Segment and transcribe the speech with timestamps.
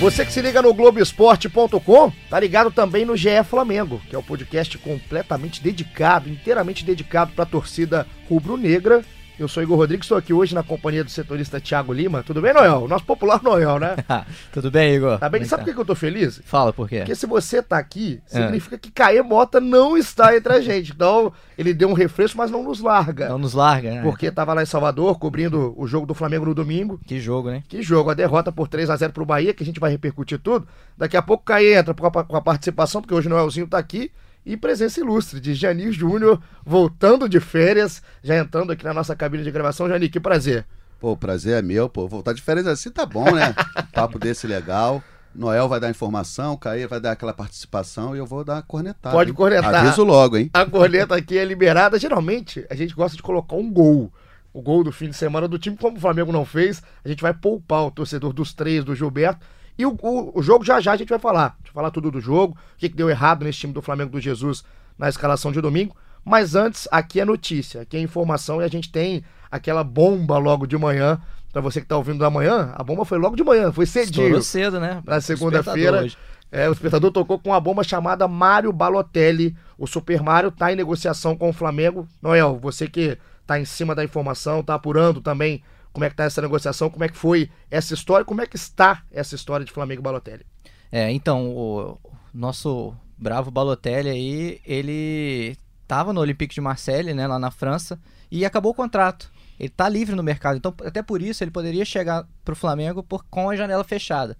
[0.00, 4.22] Você que se liga no Globoesporte.com, tá ligado também no GE Flamengo, que é o
[4.22, 9.04] podcast completamente dedicado, inteiramente dedicado para a torcida rubro-negra
[9.38, 12.24] eu sou Igor Rodrigues, estou aqui hoje na companhia do setorista Thiago Lima.
[12.24, 12.88] Tudo bem, Noel?
[12.88, 13.94] Nosso popular Noel, né?
[14.52, 15.18] Tudo bem, Igor?
[15.18, 15.44] Tá bem?
[15.44, 16.40] Sabe por que eu tô feliz?
[16.44, 16.98] Fala, por quê?
[16.98, 18.42] Porque se você tá aqui, é.
[18.42, 18.78] significa é.
[18.78, 20.90] que Caê Mota não está entre a gente.
[20.90, 23.28] Então, ele deu um refresco, mas não nos larga.
[23.28, 24.02] Não nos larga, né?
[24.02, 27.00] Porque tava lá em Salvador, cobrindo o jogo do Flamengo no domingo.
[27.06, 27.62] Que jogo, né?
[27.68, 28.10] Que jogo.
[28.10, 30.66] A derrota por 3 a 0 pro Bahia, que a gente vai repercutir tudo.
[30.96, 33.78] Daqui a pouco Caê entra com a, com a participação, porque hoje o Noelzinho tá
[33.78, 34.10] aqui
[34.44, 39.44] e presença ilustre de Janir Júnior, voltando de férias, já entrando aqui na nossa cabine
[39.44, 39.88] de gravação.
[39.88, 40.66] Janir, que prazer.
[40.98, 42.08] Pô, o prazer é meu, pô.
[42.08, 43.54] Voltar de férias assim tá bom, né?
[43.92, 45.02] Papo desse legal.
[45.34, 48.62] Noel vai dar informação, o Caê vai dar aquela participação e eu vou dar a
[48.62, 49.14] cornetada.
[49.14, 49.86] Pode cornetar.
[49.86, 50.50] Aviso logo, hein?
[50.52, 51.98] A corneta aqui é liberada.
[51.98, 54.12] Geralmente, a gente gosta de colocar um gol.
[54.52, 57.22] O gol do fim de semana do time, como o Flamengo não fez, a gente
[57.22, 59.46] vai poupar o torcedor dos três, do Gilberto,
[59.78, 61.46] e o, o, o, jogo já já a gente vai falar.
[61.46, 63.80] A gente vai falar tudo do jogo, o que, que deu errado nesse time do
[63.80, 64.64] Flamengo do Jesus
[64.98, 65.94] na escalação de domingo.
[66.24, 70.66] Mas antes, aqui é notícia, aqui é informação e a gente tem aquela bomba logo
[70.66, 71.20] de manhã.
[71.52, 74.26] Pra você que tá ouvindo da manhã, a bomba foi logo de manhã, foi cedinho.
[74.26, 75.00] Estourou cedo, né?
[75.06, 76.06] Na segunda-feira.
[76.50, 79.56] É, o espectador tocou com uma bomba chamada Mário Balotelli.
[79.78, 82.06] O Super Mário tá em negociação com o Flamengo.
[82.20, 85.62] Noel, você que tá em cima da informação, tá apurando também
[85.98, 88.54] como é que tá essa negociação, como é que foi essa história, como é que
[88.54, 90.46] está essa história de Flamengo e Balotelli.
[90.92, 91.98] É, então, o
[92.32, 97.98] nosso bravo Balotelli aí, ele estava no Olympique de Marseille, né, lá na França,
[98.30, 99.28] e acabou o contrato.
[99.58, 103.02] Ele está livre no mercado, então até por isso ele poderia chegar para o Flamengo
[103.02, 104.36] por, com a janela fechada.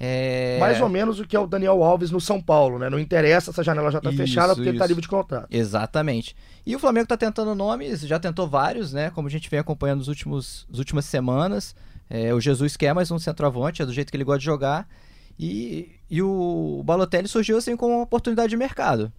[0.00, 0.58] É...
[0.60, 2.88] Mais ou menos o que é o Daniel Alves no São Paulo, né?
[2.88, 4.70] Não interessa, essa janela já está fechada porque isso.
[4.70, 5.48] ele tá livre de contrato.
[5.50, 6.36] Exatamente.
[6.64, 9.10] E o Flamengo está tentando nomes, já tentou vários, né?
[9.10, 11.74] Como a gente vem acompanhando nos últimos, nas últimas semanas.
[12.08, 14.88] É, o Jesus quer mais um centroavante, é do jeito que ele gosta de jogar.
[15.36, 19.12] E, e o Balotelli surgiu assim como uma oportunidade de mercado.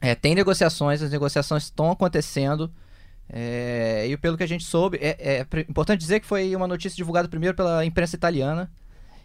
[0.00, 2.72] É, tem negociações, as negociações estão acontecendo.
[3.28, 6.96] É, e pelo que a gente soube, é, é importante dizer que foi uma notícia
[6.96, 8.68] divulgada primeiro pela imprensa italiana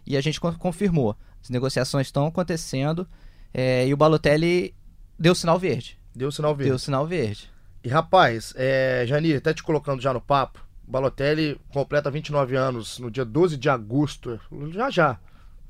[0.08, 1.14] e a gente confirmou.
[1.42, 3.06] As negociações estão acontecendo
[3.52, 4.74] é, e o Balotelli
[5.18, 5.98] deu sinal verde.
[6.16, 6.70] Deu sinal verde.
[6.70, 7.50] Deu sinal verde.
[7.84, 13.10] E rapaz, é, Jani, até te colocando já no papo, Balotelli completa 29 anos no
[13.10, 15.18] dia 12 de agosto, já já.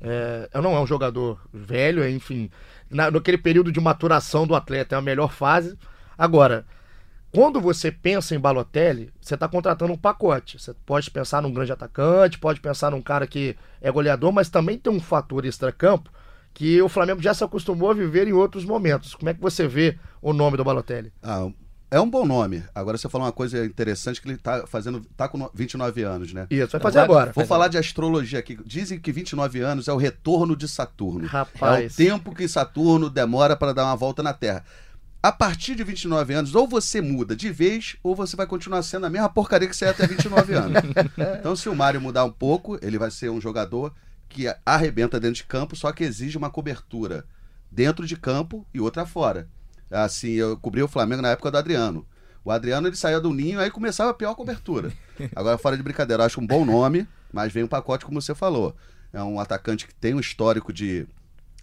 [0.01, 2.49] É, não é um jogador velho, é, enfim,
[2.89, 5.77] na, naquele período de maturação do atleta, é a melhor fase.
[6.17, 6.65] Agora,
[7.33, 10.59] quando você pensa em Balotelli, você está contratando um pacote.
[10.59, 14.79] Você pode pensar num grande atacante, pode pensar num cara que é goleador, mas também
[14.79, 16.11] tem um fator extracampo
[16.55, 19.15] que o Flamengo já se acostumou a viver em outros momentos.
[19.15, 21.13] Como é que você vê o nome do Balotelli?
[21.23, 21.49] Ah,
[21.91, 22.65] é um bom nome.
[22.75, 26.47] Agora você falou uma coisa interessante que ele está fazendo, tá com 29 anos, né?
[26.51, 27.33] Isso, vai fazer agora.
[27.33, 28.59] Vou falar de astrologia aqui.
[28.65, 31.27] Dizem que 29 anos é o retorno de Saturno.
[31.27, 31.85] Rapaz.
[31.85, 34.65] É o tempo que Saturno demora para dar uma volta na Terra
[35.23, 39.07] a partir de 29 anos, ou você muda de vez, ou você vai continuar sendo
[39.07, 40.83] a mesma porcaria que você é até 29 anos.
[41.39, 43.93] então, se o Mário mudar um pouco, ele vai ser um jogador
[44.29, 47.25] que arrebenta dentro de campo, só que exige uma cobertura
[47.71, 49.49] dentro de campo e outra fora.
[49.91, 52.07] Assim, eu cobri o Flamengo na época do Adriano.
[52.45, 54.93] O Adriano ele saía do ninho aí começava a pior cobertura.
[55.35, 58.35] Agora, fora de brincadeira, eu acho um bom nome, mas vem um pacote, como você
[58.35, 58.77] falou.
[59.13, 61.07] É um atacante que tem um histórico de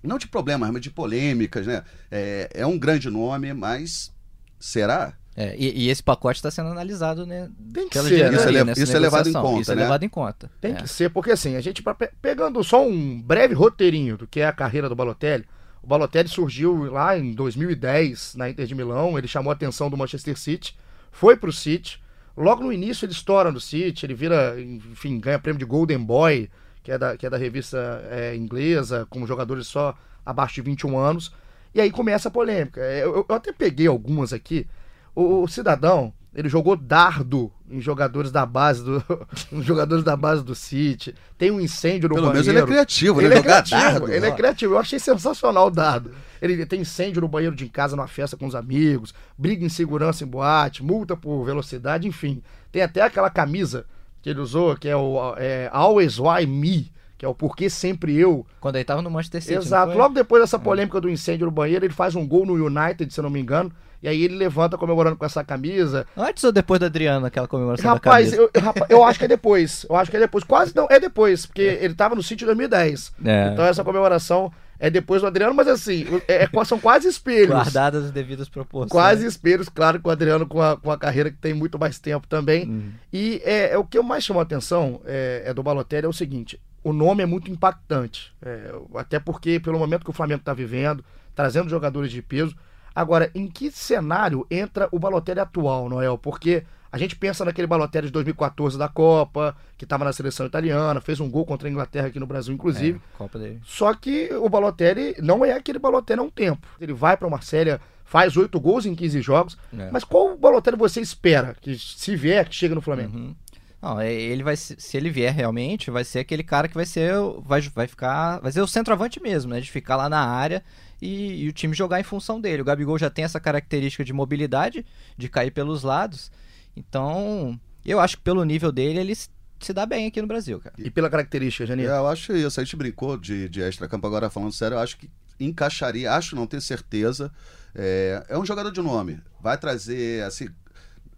[0.06, 1.84] não de problemas, mas de polêmicas, né?
[2.12, 4.12] É, é um grande nome, mas
[4.60, 5.14] será?
[5.38, 7.50] É, e, e, esse pacote está sendo analisado, né?
[7.74, 8.34] Tem que ser.
[8.34, 9.82] Isso, é, isso é levado em conta, Isso é né?
[9.82, 10.50] levado em conta.
[10.62, 10.76] Tem é.
[10.76, 11.84] que ser, porque assim, a gente,
[12.22, 15.46] pegando só um breve roteirinho do que é a carreira do Balotelli,
[15.84, 19.98] o Balotelli surgiu lá em 2010 na Inter de Milão, ele chamou a atenção do
[19.98, 20.76] Manchester City,
[21.12, 22.02] foi para o City,
[22.36, 26.50] logo no início ele estoura no City, ele vira, enfim, ganha prêmio de Golden Boy,
[26.86, 30.96] que é da, que é da revista é, inglesa, com jogadores só abaixo de 21
[31.00, 31.34] anos.
[31.74, 32.80] E aí começa a polêmica.
[32.80, 34.68] É, eu, eu até peguei algumas aqui.
[35.16, 39.04] O, o, cidadão, ele jogou dardo em jogadores da base do
[39.64, 41.16] jogadores da base do City.
[41.40, 42.46] Tem um incêndio no Pelo banheiro.
[42.46, 43.36] menos ele é criativo, ele né?
[43.38, 44.30] é criativo, dardo, ele ó.
[44.30, 44.74] é criativo.
[44.76, 46.12] Eu achei sensacional o dardo.
[46.40, 50.24] Ele tem incêndio no banheiro de casa numa festa com os amigos, briga em segurança
[50.24, 52.44] em boate, multa por velocidade, enfim.
[52.72, 53.88] Tem até aquela camisa
[54.26, 58.18] que ele usou, que é o é, Always Why Me, que é o Porquê Sempre
[58.18, 58.44] Eu.
[58.60, 59.58] Quando ele tava no Manchester City.
[59.60, 59.96] Exato.
[59.96, 60.60] Logo depois dessa é.
[60.60, 63.40] polêmica do incêndio no banheiro, ele faz um gol no United, se eu não me
[63.40, 63.72] engano.
[64.02, 66.08] E aí ele levanta comemorando com essa camisa.
[66.18, 68.52] Antes ou depois da Adriana, aquela comemoração rapaz, da camisa?
[68.52, 69.86] Eu, rapaz, eu acho que é depois.
[69.88, 70.44] Eu acho que é depois.
[70.44, 71.86] Quase não, é depois, porque é.
[71.86, 73.14] ele tava no City em 2010.
[73.24, 73.50] É.
[73.54, 77.50] Então essa comemoração é depois do Adriano, mas assim, é, é são quase espelhos.
[77.50, 78.92] Guardadas as devidas proporções.
[78.92, 82.00] Quase espelhos, claro, com o Adriano com a, com a carreira que tem muito mais
[82.00, 82.68] tempo também.
[82.68, 82.92] Uhum.
[83.12, 86.10] E é, é, o que eu mais chamo a atenção é, é do Balotelli é
[86.10, 88.34] o seguinte: o nome é muito impactante.
[88.42, 92.56] É, até porque, pelo momento que o Flamengo está vivendo, trazendo jogadores de peso.
[92.94, 96.18] Agora, em que cenário entra o Balotelli atual, Noel?
[96.18, 96.64] Porque
[96.96, 101.20] a gente pensa naquele Balotelli de 2014 da Copa, que estava na seleção italiana, fez
[101.20, 103.02] um gol contra a Inglaterra aqui no Brasil, inclusive.
[103.16, 103.60] É, Copa dele.
[103.66, 106.66] Só que o Balotelli não é aquele Balotelli há um tempo.
[106.80, 109.58] Ele vai para o Marcélia, faz oito gols em 15 jogos.
[109.78, 109.92] É.
[109.92, 113.18] Mas qual Balotelli você espera que se vier, que chega no Flamengo?
[113.18, 113.36] Uhum.
[113.82, 117.14] Não, é, ele vai se ele vier realmente, vai ser aquele cara que vai ser
[117.42, 120.64] vai, vai ficar, vai ser o centroavante mesmo, né, de ficar lá na área
[121.02, 122.62] e, e o time jogar em função dele.
[122.62, 124.86] O Gabigol já tem essa característica de mobilidade,
[125.18, 126.32] de cair pelos lados.
[126.76, 130.76] Então, eu acho que pelo nível dele ele se dá bem aqui no Brasil, cara.
[130.78, 131.86] E pela característica, É, Janir?
[131.86, 132.60] eu acho isso.
[132.60, 136.46] A gente brincou de, de extra-campo agora, falando sério, eu acho que encaixaria, acho não
[136.48, 137.32] ter certeza.
[137.74, 139.20] É, é um jogador de nome.
[139.42, 140.48] Vai trazer, assim,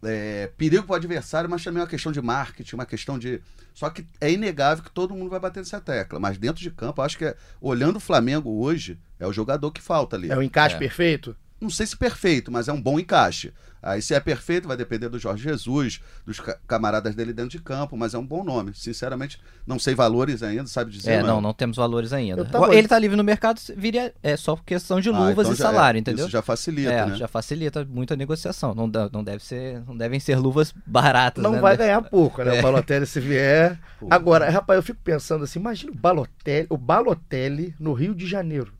[0.03, 3.41] é, perigo para o adversário, mas também é uma questão de marketing, uma questão de.
[3.73, 6.19] Só que é inegável que todo mundo vai bater nessa tecla.
[6.19, 9.71] Mas dentro de campo, eu acho que é, olhando o Flamengo hoje, é o jogador
[9.71, 10.31] que falta ali.
[10.31, 10.79] É o encaixe É.
[10.79, 11.35] perfeito?
[11.59, 13.53] Não sei se perfeito, mas é um bom encaixe.
[13.81, 17.59] Aí se é perfeito, vai depender do Jorge Jesus, dos ca- camaradas dele dentro de
[17.59, 18.71] campo, mas é um bom nome.
[18.73, 21.11] Sinceramente, não sei valores ainda, sabe dizer?
[21.11, 22.43] É, mas- não, não temos valores ainda.
[22.43, 25.53] Tava- Ele tá livre no mercado, viria é só por questão de Ah, luvas então
[25.53, 26.25] e já- salário, é, entendeu?
[26.25, 27.15] Isso já facilita, é, né?
[27.15, 28.73] já facilita muito a negociação.
[28.73, 31.59] Não, dá- não deve ser, não devem ser luvas baratas, Não né?
[31.61, 32.57] vai ganhar pouco, né?
[32.57, 32.59] É.
[32.59, 33.79] O Balotelli se vier.
[33.99, 34.07] Pô.
[34.09, 38.73] Agora, rapaz, eu fico pensando assim, imagina o Balotelli, o Balotelli no Rio de Janeiro.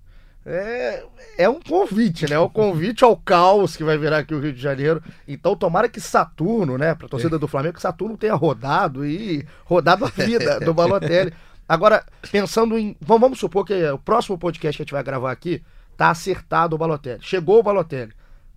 [0.49, 1.03] É,
[1.39, 2.37] é um convite, né?
[2.37, 5.03] É um convite ao caos que vai virar aqui o Rio de Janeiro.
[5.27, 10.05] Então, tomara que Saturno, né, pra torcida do Flamengo, que Saturno tenha rodado e rodado
[10.05, 11.33] a vida do Balotelli.
[11.67, 12.95] Agora, pensando em.
[13.01, 15.61] Vamos, vamos supor que o próximo podcast que a gente vai gravar aqui
[15.97, 17.19] tá acertado o Balotelli.
[17.21, 18.13] Chegou o Balotelli.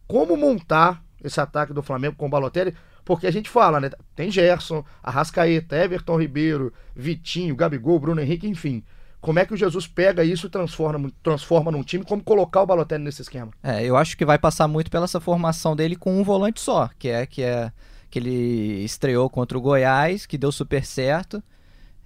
[0.06, 2.72] Como montar esse ataque do Flamengo com o Balotelli?
[3.04, 3.90] Porque a gente fala, né?
[4.14, 8.84] Tem Gerson, Arrascaeta, Everton Ribeiro, Vitinho, Gabigol, Bruno Henrique, enfim.
[9.20, 12.04] Como é que o Jesus pega isso e transforma, transforma num time?
[12.04, 13.50] Como colocar o Balotelli nesse esquema?
[13.62, 16.88] É, eu acho que vai passar muito pela essa formação dele com um volante só,
[16.98, 17.70] que é que é
[18.10, 21.42] que ele estreou contra o Goiás, que deu super certo.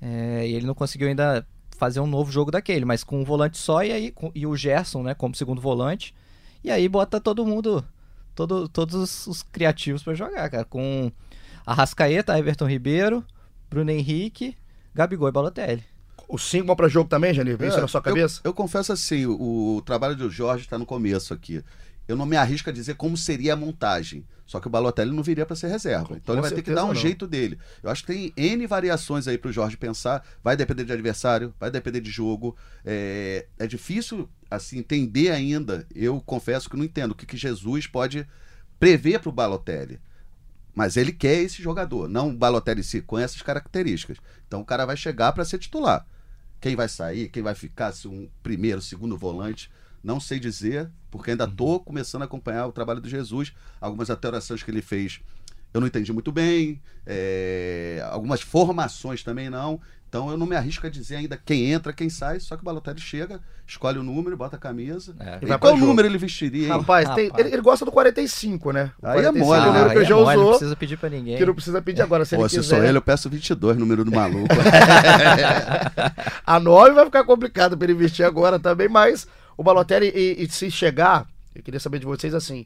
[0.03, 1.47] é, e ele não conseguiu ainda
[1.79, 4.55] fazer um novo jogo daquele, mas com um volante só e aí com- e o
[4.57, 6.15] Gerson, né, como segundo volante.
[6.63, 7.83] E aí bota todo mundo,
[8.35, 11.11] todo, todos os, os criativos pra jogar, cara, com
[11.65, 13.25] Arrascaeta, Everton Ribeiro,
[13.71, 14.57] Bruno Henrique,
[14.95, 15.85] Gabigol e Balotelli.
[16.29, 17.57] O 5 vão pra jogo também, Janir?
[17.57, 18.41] Vem isso É, na sua eu- cabeça?
[18.45, 21.63] Eu, confesso assim, o, o trabalho do Jorge está no começo aqui.
[22.07, 24.25] Eu não me arrisco a dizer como seria a montagem.
[24.47, 26.17] Só que o Balotelli não viria para ser reserva.
[26.17, 26.95] Então Com ele vai ter que dar um não.
[26.95, 27.59] jeito dele.
[27.83, 30.23] Eu acho que tem N variações aí para o Jorge pensar.
[30.43, 32.55] Vai depender de adversário, vai depender de jogo.
[32.85, 35.87] É, é difícil assim entender ainda.
[35.95, 38.27] Eu confesso que não entendo o que, que Jesus pode
[38.79, 39.99] prever para o Balotelli.
[40.75, 44.19] Mas ele quer esse jogador, não o Balotelli em si, com essas características.
[44.47, 46.05] Então o cara vai chegar para ser titular.
[46.65, 49.71] Quem vai sair, quem vai ficar, se um primeiro, segundo volante,
[50.03, 53.53] não sei dizer, porque ainda estou começando a acompanhar o trabalho do Jesus.
[53.79, 55.21] Algumas alterações que ele fez
[55.75, 59.79] eu não entendi muito bem, é, algumas formações também não.
[60.15, 62.65] Então eu não me arrisco a dizer ainda quem entra, quem sai, só que o
[62.65, 65.13] Balotelli chega, escolhe o número, bota a camisa.
[65.19, 65.41] É.
[65.43, 66.69] E qual número ele vestiria, hein?
[66.69, 67.45] Rapaz, tem- Rapaz.
[67.45, 68.93] ele, ele gosta do 45, né?
[69.03, 69.67] O Aí é 45 mole, o né?
[69.73, 71.37] número que aí ele já é mole, não usou, precisa pedir pra ninguém.
[71.37, 72.25] que não precisa pedir agora.
[72.25, 74.55] Se Pô, ele se quiser, sou ele, eu peço 22, número do maluco.
[76.47, 80.49] A 9 vai ficar complicado pra ele vestir agora também, mas o Balotelli, e, e
[80.49, 82.65] se chegar, eu queria saber de vocês assim,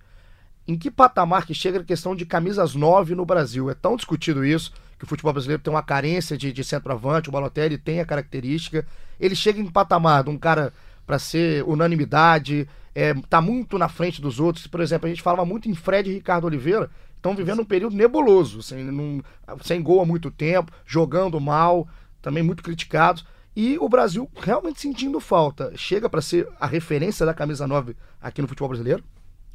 [0.68, 3.70] em que patamar que chega a questão de camisas 9 no Brasil?
[3.70, 7.32] É tão discutido isso, que o futebol brasileiro tem uma carência de, de centroavante, o
[7.32, 8.86] Balotelli tem a característica.
[9.18, 10.72] Ele chega em patamar de um cara
[11.06, 14.66] pra ser unanimidade, é, tá muito na frente dos outros.
[14.66, 17.96] Por exemplo, a gente falava muito em Fred e Ricardo Oliveira, estão vivendo um período
[17.96, 19.22] nebuloso, sem, não-
[19.62, 21.88] sem gol há muito tempo, jogando mal,
[22.20, 23.24] também muito criticados.
[23.56, 25.72] E o Brasil realmente sentindo falta.
[25.76, 29.02] Chega pra ser a referência da camisa 9 aqui no futebol brasileiro?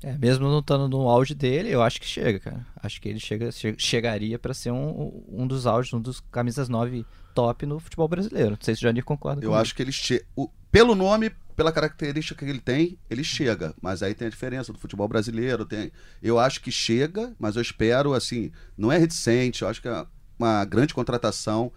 [0.04, 2.66] É, mesmo não estando no auge dele, eu acho que chega, cara.
[2.82, 6.68] Acho que ele chega, che- chegaria pra ser um, um dos auges, um dos camisas
[6.68, 8.52] 9 top no futebol brasileiro.
[8.52, 9.62] Não sei se o Janir concorda Eu comigo.
[9.62, 10.26] acho que ele chega.
[10.72, 13.74] Pelo nome, pela característica que ele tem, ele chega.
[13.82, 15.66] Mas aí tem a diferença do futebol brasileiro.
[15.66, 15.92] Tem,
[16.22, 20.06] eu acho que chega, mas eu espero, assim, não é reticente, eu acho que é
[20.38, 21.72] uma grande contratação.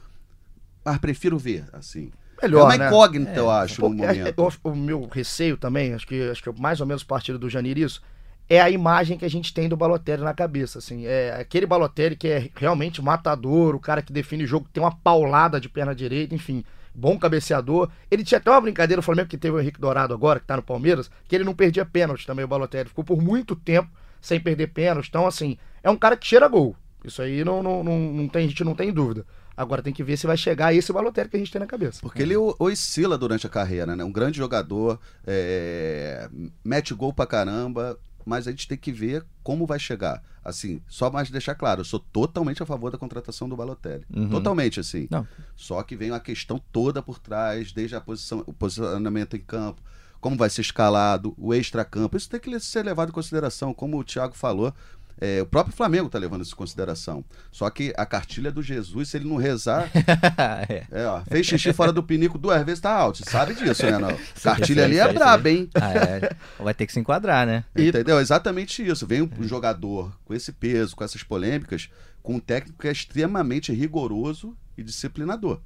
[0.84, 2.10] Mas prefiro ver, assim.
[2.42, 2.86] Melhor, é uma né?
[2.88, 4.40] incógnita, É, eu acho, no é, momento.
[4.64, 7.48] o, o meu receio também, acho que, acho que é mais ou menos partido do
[7.48, 8.02] Janir isso,
[8.48, 12.16] é a imagem que a gente tem do Balotelli na cabeça, assim, é aquele Balotelli
[12.16, 15.94] que é realmente matador, o cara que define o jogo, tem uma paulada de perna
[15.94, 17.90] direita, enfim, bom cabeceador.
[18.10, 20.56] Ele tinha até uma brincadeira, o Flamengo que teve o Henrique Dourado agora, que tá
[20.56, 24.40] no Palmeiras, que ele não perdia pênalti também, o Balotelli, ficou por muito tempo sem
[24.40, 26.76] perder pênalti, então assim, é um cara que cheira gol.
[27.04, 29.24] Isso aí não, não, não, não tem, a gente não tem dúvida.
[29.56, 32.00] Agora tem que ver se vai chegar esse Balotelli que a gente tem na cabeça.
[32.02, 34.04] Porque ele oscila durante a carreira, né?
[34.04, 36.28] Um grande jogador, é,
[36.62, 40.20] mete gol pra caramba, mas a gente tem que ver como vai chegar.
[40.44, 44.04] Assim, só mais deixar claro, eu sou totalmente a favor da contratação do Balotelli.
[44.14, 44.28] Uhum.
[44.28, 45.06] Totalmente, assim.
[45.08, 45.26] Não.
[45.54, 49.80] Só que vem uma questão toda por trás, desde a posição, o posicionamento em campo,
[50.20, 52.16] como vai ser escalado, o extra-campo.
[52.16, 54.74] Isso tem que ser levado em consideração, como o Thiago falou.
[55.18, 57.24] É, o próprio Flamengo está levando isso em consideração.
[57.50, 59.90] Só que a cartilha do Jesus, se ele não rezar,
[60.68, 60.86] é.
[60.90, 63.28] é, ó, fez xixi fora do pinico duas vezes, tá alto.
[63.28, 63.98] Sabe disso, né?
[63.98, 64.10] Não?
[64.34, 65.70] Sim, Cartilha ali é braba, hein?
[65.74, 66.36] Ah, é.
[66.58, 67.64] Vai ter que se enquadrar, né?
[67.74, 68.20] Entendeu?
[68.20, 69.06] Exatamente isso.
[69.06, 71.88] Vem um jogador com esse peso, com essas polêmicas,
[72.22, 75.60] com um técnico que é extremamente rigoroso e disciplinador.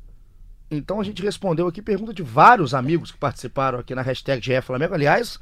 [0.70, 4.62] Então a gente respondeu aqui pergunta de vários amigos que participaram aqui na hashtag GE
[4.62, 4.94] Flamengo.
[4.94, 5.40] Aliás,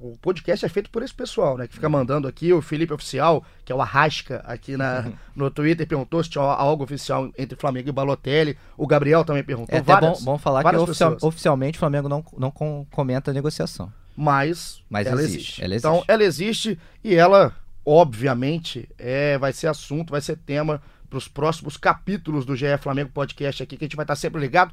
[0.00, 1.66] o podcast é feito por esse pessoal, né?
[1.68, 2.52] Que fica mandando aqui.
[2.52, 6.82] O Felipe Oficial, que é o Arrasca aqui na, no Twitter, perguntou se tinha algo
[6.84, 8.56] oficial entre Flamengo e Balotelli.
[8.78, 9.74] O Gabriel também perguntou.
[9.74, 13.30] É até bom, várias, bom falar que oficial- oficialmente o Flamengo não, não com- comenta
[13.30, 13.92] a negociação.
[14.16, 15.64] Mas, Mas ela existe, existe.
[15.64, 16.10] ela Então, existe.
[16.10, 17.54] ela existe e ela,
[17.84, 23.10] obviamente, é, vai ser assunto, vai ser tema para os próximos capítulos do GE Flamengo
[23.12, 24.72] Podcast aqui, que a gente vai estar sempre ligado.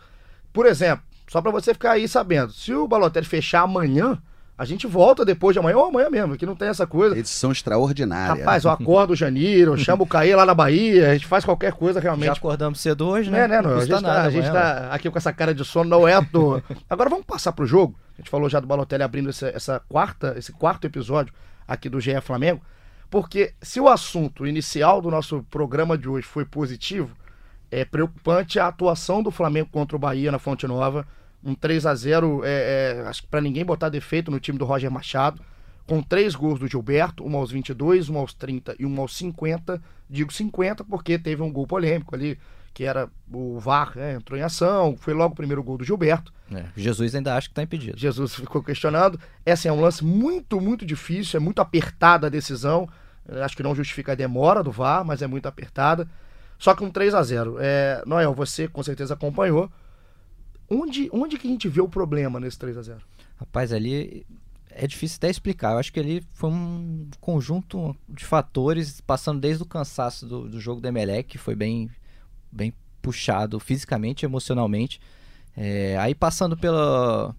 [0.54, 4.22] Por exemplo, só para você ficar aí sabendo, se o Balotelli fechar amanhã,
[4.58, 7.18] a gente volta depois de amanhã ou amanhã mesmo, que não tem essa coisa.
[7.18, 8.44] Edição extraordinária.
[8.44, 11.46] Rapaz, eu acordo o Janeiro, eu chamo o Caê lá na Bahia, a gente faz
[11.46, 13.58] qualquer coisa Já realmente acordamos cedo hoje, né, né?
[13.58, 15.64] né, não, a custa gente, tá, nada a gente tá aqui com essa cara de
[15.64, 16.64] sono, não é à toa.
[16.90, 17.96] Agora vamos passar pro jogo.
[18.18, 21.32] A gente falou já do Balotelli abrindo essa, essa quarta, esse quarto episódio
[21.68, 22.62] aqui do GE Flamengo,
[23.12, 27.16] porque se o assunto inicial do nosso programa de hoje foi positivo,
[27.70, 31.06] é preocupante a atuação do Flamengo contra o Bahia na Fonte Nova.
[31.44, 32.50] Um 3 a 0 é,
[32.98, 35.42] é, acho que pra ninguém botar defeito no time do Roger Machado.
[35.86, 39.82] Com três gols do Gilberto, um aos 22, um aos 30 e um aos 50.
[40.10, 42.38] Digo 50 porque teve um gol polêmico ali,
[42.74, 44.98] que era o VAR, né, entrou em ação.
[44.98, 46.34] Foi logo o primeiro gol do Gilberto.
[46.54, 47.98] É, Jesus ainda acha que tá impedido.
[47.98, 49.18] Jesus ficou questionando.
[49.46, 52.90] Essa é um lance muito, muito difícil, é muito apertada a decisão.
[53.44, 56.08] Acho que não justifica a demora do VAR, mas é muito apertada.
[56.58, 59.70] Só que um 3 a 0 é, Noel, você com certeza acompanhou.
[60.70, 63.02] Onde, onde que a gente vê o problema nesse 3 a 0
[63.38, 64.26] Rapaz, ali
[64.70, 65.72] é difícil até explicar.
[65.74, 70.60] Eu acho que ali foi um conjunto de fatores, passando desde o cansaço do, do
[70.60, 71.90] jogo do Emelec, que foi bem,
[72.52, 75.00] bem puxado fisicamente emocionalmente.
[75.56, 77.36] É, aí passando pela,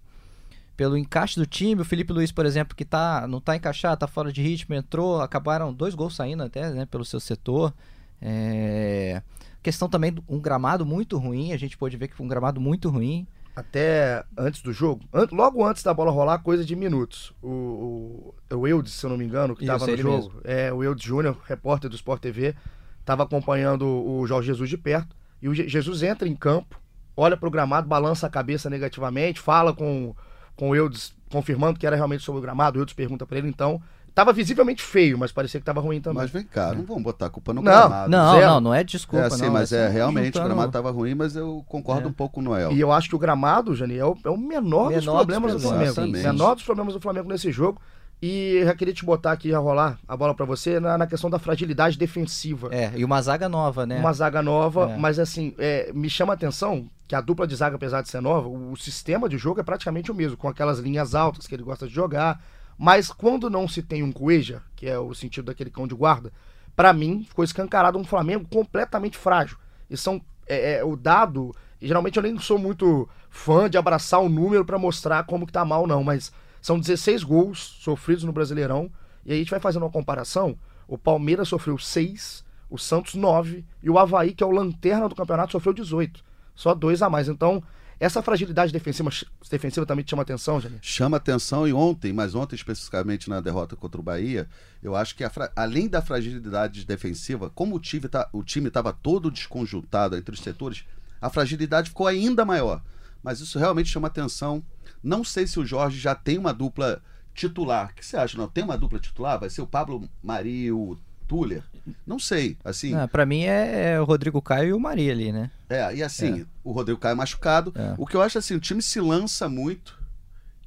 [0.75, 4.07] pelo encaixe do time, o Felipe Luiz, por exemplo, que tá, não tá encaixado, tá
[4.07, 7.73] fora de ritmo, entrou, acabaram dois gols saindo até, né, pelo seu setor.
[8.21, 9.21] É,
[9.61, 12.59] questão também de um gramado muito ruim, a gente pode ver que foi um gramado
[12.61, 13.27] muito ruim.
[13.55, 17.33] Até antes do jogo, an- logo antes da bola rolar, coisa de minutos.
[17.41, 19.97] O, o, o Eudes, se eu não me engano, que estava no
[20.29, 22.55] jogo, é o Eudes Júnior, repórter do Sport TV,
[23.01, 25.13] estava acompanhando o Jorge Jesus de perto.
[25.41, 26.79] E o Je- Jesus entra em campo,
[27.17, 30.15] olha pro gramado, balança a cabeça negativamente, fala com,
[30.55, 32.77] com o Eudes, confirmando que era realmente sobre o gramado.
[32.77, 33.81] O Eudes pergunta para ele, então.
[34.13, 36.21] Tava visivelmente feio, mas parecia que tava ruim também.
[36.21, 38.09] Mas vem cá, não vamos botar a culpa no Não, gramado.
[38.11, 38.45] Não, zero.
[38.47, 40.91] não, não é desculpa, é assim, não, mas é só realmente o juntando- gramado tava
[40.91, 42.09] ruim, mas eu concordo É.
[42.09, 42.71] um pouco com o Noel.
[42.71, 45.25] E eu acho que o gramado, Jani, é o, é o menor, dos Menor dos
[45.25, 46.15] problemas do problemas, Flamengo.
[46.17, 46.23] exatamente.
[46.37, 47.81] Menor dos problemas do Flamengo nesse jogo.
[48.21, 51.07] E eu já queria te botar aqui a rolar a bola pra você na, na
[51.07, 52.67] questão da fragilidade defensiva.
[52.69, 53.97] É, e uma zaga nova, né?
[53.97, 54.97] Uma zaga nova, É.
[54.97, 58.19] mas assim, é, me chama a atenção que a dupla de zaga, apesar de ser
[58.21, 61.55] nova, o, o sistema de jogo é praticamente o mesmo, com aquelas linhas altas que
[61.55, 62.41] ele gosta de jogar.
[62.81, 66.31] Mas quando não se tem um Cueja, que é o sentido daquele cão de guarda,
[66.77, 69.57] pra mim ficou escancarado um Flamengo completamente frágil.
[69.89, 71.53] E são é, é, o dado.
[71.81, 75.51] e geralmente eu nem sou muito fã de abraçar o número pra mostrar como que
[75.51, 76.31] tá mal, não, mas
[76.61, 78.89] são 16 gols sofridos no Brasileirão.
[79.25, 80.57] E aí a gente vai fazendo uma comparação.
[80.87, 85.15] O Palmeiras sofreu 6, o Santos 9 e o Havaí, que é o lanterna do
[85.15, 86.23] campeonato, sofreu 18.
[86.55, 87.27] Só dois a mais.
[87.27, 87.61] Então,
[87.99, 89.09] essa fragilidade defensiva,
[89.49, 90.79] defensiva também te chama atenção, Janine?
[90.81, 94.47] Chama atenção e ontem, mas ontem especificamente na derrota contra o Bahia,
[94.81, 95.23] eu acho que
[95.55, 98.29] além da fragilidade defensiva, como o time tá,
[98.65, 100.85] estava todo desconjuntado entre os setores,
[101.19, 102.81] a fragilidade ficou ainda maior.
[103.21, 104.63] Mas isso realmente chama atenção.
[105.03, 107.01] Não sei se o Jorge já tem uma dupla
[107.33, 107.89] titular.
[107.91, 108.37] O que você acha?
[108.37, 109.37] Não tem uma dupla titular?
[109.37, 111.63] Vai ser o Pablo Mari e o Tuller?
[112.05, 112.57] Não sei.
[112.63, 115.49] Assim, Ah, pra mim é, é o Rodrigo Caio e o Maria ali, né?
[115.69, 117.71] é, e assim, o Rodrigo Caio machucado.
[117.75, 117.93] É.
[117.97, 119.97] O que eu acho assim, o time se lança muito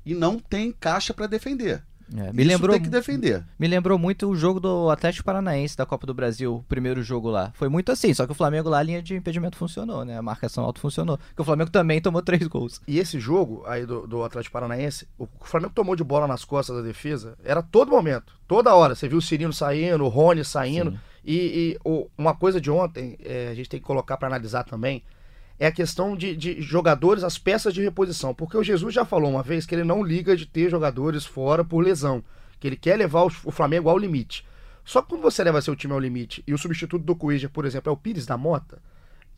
[0.05, 1.83] e não tem caixa para defender.
[2.15, 3.43] É, me Isso lembrou tem que defender.
[3.59, 7.31] Me lembrou muito o jogo do Atlético Paranaense da Copa do Brasil, o primeiro jogo
[7.31, 7.53] lá.
[7.55, 10.19] Foi muito assim, só que o Flamengo lá, a linha de impedimento funcionou, né?
[10.19, 11.17] A marcação alta funcionou.
[11.17, 12.83] Porque o Flamengo também tomou três gols.
[12.87, 16.77] E esse jogo aí do, do Atlético Paranaense, o Flamengo tomou de bola nas costas
[16.77, 18.95] da defesa, era todo momento, toda hora.
[18.95, 20.91] Você viu o Cirino saindo, o Rony saindo.
[20.91, 20.99] Sim.
[21.25, 25.03] E, e uma coisa de ontem, é, a gente tem que colocar para analisar também,
[25.59, 28.35] é a questão de, de jogadores, as peças de reposição.
[28.35, 31.65] Porque o Jesus já falou uma vez que ele não liga de ter jogadores fora
[31.65, 32.25] por lesão.
[32.59, 34.45] Que ele quer levar o, o Flamengo ao limite.
[34.85, 37.65] Só que quando você leva seu time ao limite e o substituto do Cueja, por
[37.65, 38.83] exemplo, é o Pires da Mota,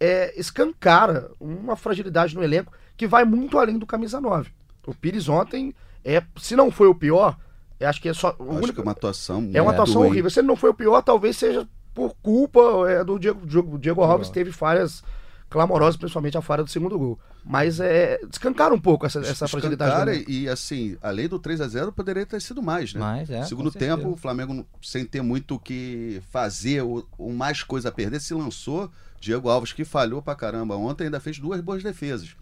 [0.01, 4.51] é, escancara uma fragilidade no elenco que vai muito além do camisa 9.
[4.87, 7.37] O Pires ontem, é, se não foi o pior,
[7.81, 8.35] acho que é só.
[8.39, 10.09] o Acho único- que é uma atuação é uma muito atuação ruim.
[10.11, 10.31] horrível.
[10.31, 12.61] Se ele não foi o pior, talvez seja por culpa
[12.91, 15.03] é, do Diego, Diego, Diego Alves, teve falhas
[15.49, 17.19] clamorosas, principalmente a falha do segundo gol.
[17.45, 20.11] Mas é, descancara um pouco essa, essa fragilidade.
[20.11, 20.31] elenco.
[20.31, 23.01] e assim, além do 3 a 0 poderia ter sido mais, né?
[23.01, 23.97] Mas, é, Segundo com certeza.
[23.97, 28.21] tempo, o Flamengo, sem ter muito o que fazer, o, o mais coisa a perder,
[28.21, 28.91] se lançou.
[29.21, 32.35] Diego Alves, que falhou pra caramba ontem, ainda fez duas boas defesas.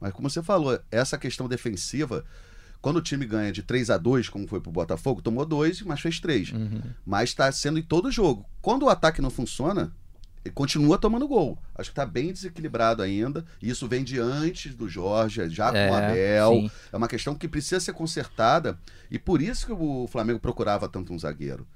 [0.00, 2.24] Mas como você falou, essa questão defensiva,
[2.82, 6.00] quando o time ganha de 3 a 2 como foi pro Botafogo, tomou dois, mas
[6.00, 6.50] fez três.
[6.52, 6.80] Uhum.
[7.04, 8.44] Mas tá sendo em todo jogo.
[8.62, 9.92] Quando o ataque não funciona,
[10.44, 11.58] ele continua tomando gol.
[11.74, 13.44] Acho que tá bem desequilibrado ainda.
[13.60, 16.52] E isso vem de antes do Jorge, já com o É, Abel.
[16.54, 16.70] sim.
[16.92, 18.78] É uma questão que precisa ser consertada
[19.10, 21.66] e por isso que o Flamengo procurava tanto um zagueiro.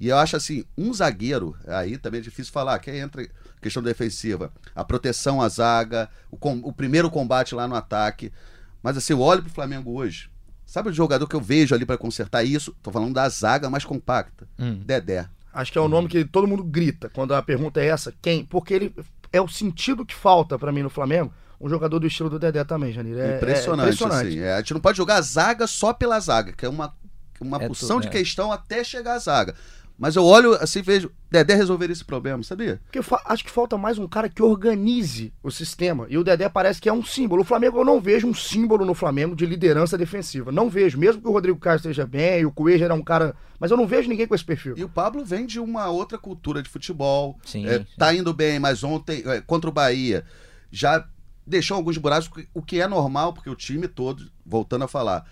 [0.00, 3.28] E eu acho assim, um zagueiro, aí também é difícil falar, que entra
[3.60, 8.32] questão defensiva, a proteção à zaga, o, com- o primeiro combate lá no ataque.
[8.80, 10.30] Mas assim, eu olho pro Flamengo hoje,
[10.70, 12.74] sabe o jogador que eu vejo ali para consertar isso?
[12.82, 14.80] Tô falando da zaga mais compacta, Hum.
[14.84, 15.26] Dedé.
[15.52, 18.12] Acho que é o nome que todo mundo grita quando a pergunta é essa.
[18.22, 18.44] Quem?
[18.44, 18.94] Porque ele
[19.32, 21.32] é o sentido que falta pra mim no Flamengo.
[21.60, 23.18] Um jogador do estilo do Dedé também, Janir.
[23.18, 24.28] É, impressionante, é impressionante.
[24.28, 24.38] assim.
[24.38, 26.94] É, a gente não pode jogar a zaga só pela zaga, que é uma,
[27.40, 28.10] uma É porção tudo, de é.
[28.20, 29.54] questão até chegar à zaga.
[29.98, 32.80] Mas eu olho assim, vejo, Dedé resolver esse problema, sabia?
[32.84, 36.06] Porque acho que falta mais um cara que organize o sistema.
[36.08, 37.42] E o Dedé parece que é um símbolo.
[37.42, 40.52] O Flamengo, eu não vejo um símbolo no Flamengo de liderança defensiva.
[40.52, 40.96] Não vejo.
[40.96, 43.34] Mesmo que o Rodrigo Caio esteja bem, o Coelho era um cara.
[43.58, 44.74] Mas eu não vejo ninguém com esse perfil.
[44.76, 47.36] E o Pablo vem de uma outra cultura de futebol.
[47.44, 47.86] Sim, É, sim.
[47.98, 50.24] tá indo bem, mas ontem, é, contra o Bahia,
[50.70, 51.04] já
[51.44, 55.24] deixou alguns buracos, o que é normal, porque o time todo, voltando a falar,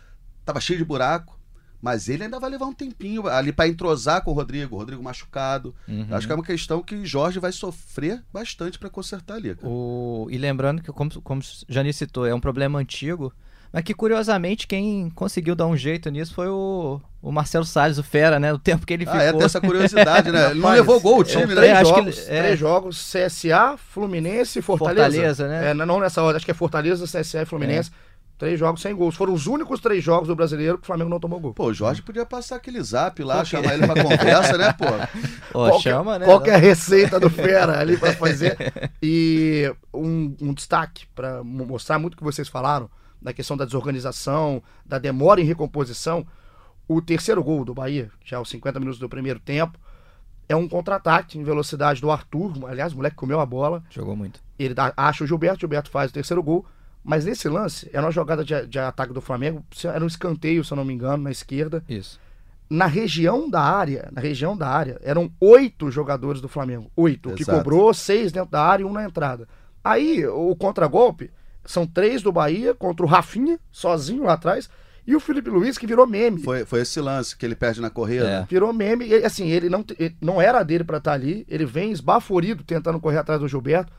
[0.45, 1.36] tava cheio de buraco,
[1.81, 5.03] mas ele ainda vai levar um tempinho ali para entrosar com o Rodrigo, o Rodrigo
[5.03, 5.75] machucado.
[5.87, 6.07] Uhum.
[6.11, 9.55] Acho que é uma questão que Jorge vai sofrer bastante para consertar ali.
[9.55, 9.69] cara.
[9.69, 10.27] O...
[10.31, 13.33] E lembrando que, como, como o Jani citou, é um problema antigo,
[13.73, 18.03] mas que curiosamente quem conseguiu dar um jeito nisso foi o, o Marcelo Salles, o
[18.03, 18.53] Fera, né?
[18.53, 19.21] O tempo que ele Ah, ficou.
[19.27, 20.51] é, tem essa curiosidade, né?
[20.53, 21.73] Ele não levou gol o é, time, três né?
[21.73, 22.43] acho que jogos, ele- é.
[22.43, 25.05] três jogos, CSA, Fluminense e Fortaleza.
[25.11, 25.71] Fortaleza, né?
[25.71, 27.91] É, não nessa ordem, acho que é Fortaleza, CSA e Fluminense.
[28.39, 29.15] Três jogos sem gols.
[29.15, 31.55] Foram os únicos três jogos do brasileiro que o Flamengo não tomou gol.
[31.55, 33.49] Pô, o Jorge podia passar aquele zap lá, Por quê?
[33.51, 34.85] chamar ele pra conversa, né, pô?
[35.59, 36.27] Ó, Qual que- chama, né?
[36.27, 38.57] Qual que é a receita do Fera ali pra fazer?
[39.03, 42.91] E um, um destaque pra mo- mostrar muito o que vocês falaram
[43.23, 46.27] da questão da desorganização, da demora em recomposição.
[46.87, 49.79] O terceiro gol do Bahia, já aos 50 minutos do primeiro tempo,
[50.49, 52.53] é um contra-ataque em velocidade do Arthur.
[52.69, 53.83] Aliás, o moleque comeu a bola.
[53.91, 54.41] Jogou muito.
[54.59, 56.67] Ele dá- acha o Gilberto, o Gilberto faz o terceiro gol.
[57.07, 60.73] Mas nesse lance, era uma jogada de, de ataque do Flamengo, era um escanteio, se
[60.73, 62.19] eu não me engano, na esquerda Isso.
[62.69, 66.91] na região da área, na região da área, eram oito jogadores do Flamengo.
[66.97, 67.31] Oito.
[67.31, 67.59] O que Exato.
[67.59, 69.47] cobrou seis dentro da área e um na entrada.
[69.85, 71.31] Aí, o contragolpe,
[71.65, 74.69] são três do Bahia contra o Rafinha, sozinho lá atrás,
[75.07, 76.43] e o Felipe Luiz, que virou meme.
[76.43, 78.29] Foi, foi esse lance que ele perde na corrida.
[78.29, 78.47] É.
[78.51, 79.07] Virou meme.
[79.07, 81.47] E, assim, ele não, ele- não era dele pra estar ali.
[81.49, 83.93] Ele vem esbaforido tentando correr atrás do Gilberto.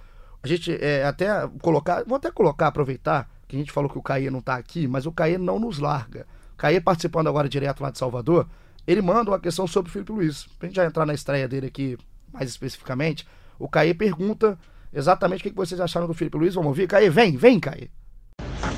[0.44, 2.04] A gente é, até colocar.
[2.06, 5.06] Vou até colocar, aproveitar, que a gente falou que o Caê não tá aqui, mas
[5.06, 6.26] o Caê não nos larga.
[6.54, 8.48] O Caê participando agora direto lá de Salvador,
[8.86, 10.48] ele manda uma questão sobre o Felipe Luiz.
[10.58, 11.98] Pra gente já entrar na estreia dele aqui
[12.32, 13.28] mais especificamente,
[13.60, 14.58] o Caê pergunta
[14.94, 16.56] exatamente o que que vocês acharam do Felipe Luiz.
[16.56, 16.88] Vamos ouvir?
[16.88, 17.90] Caê, vem, vem, Caê.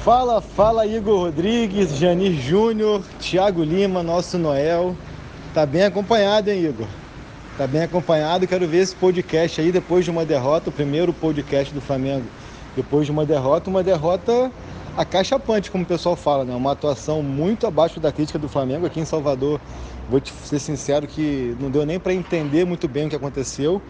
[0.03, 4.95] Fala, fala Igor Rodrigues, Janir Júnior, Thiago Lima, nosso Noel.
[5.53, 6.87] Tá bem acompanhado, hein, Igor?
[7.59, 8.47] Tá bem acompanhado.
[8.47, 12.23] Quero ver esse podcast aí depois de uma derrota, o primeiro podcast do Flamengo
[12.73, 14.49] depois de uma derrota, uma derrota
[14.95, 16.55] acachapante, como o pessoal fala, né?
[16.55, 19.59] Uma atuação muito abaixo da crítica do Flamengo aqui em Salvador.
[20.09, 23.81] Vou te ser sincero que não deu nem para entender muito bem o que aconteceu.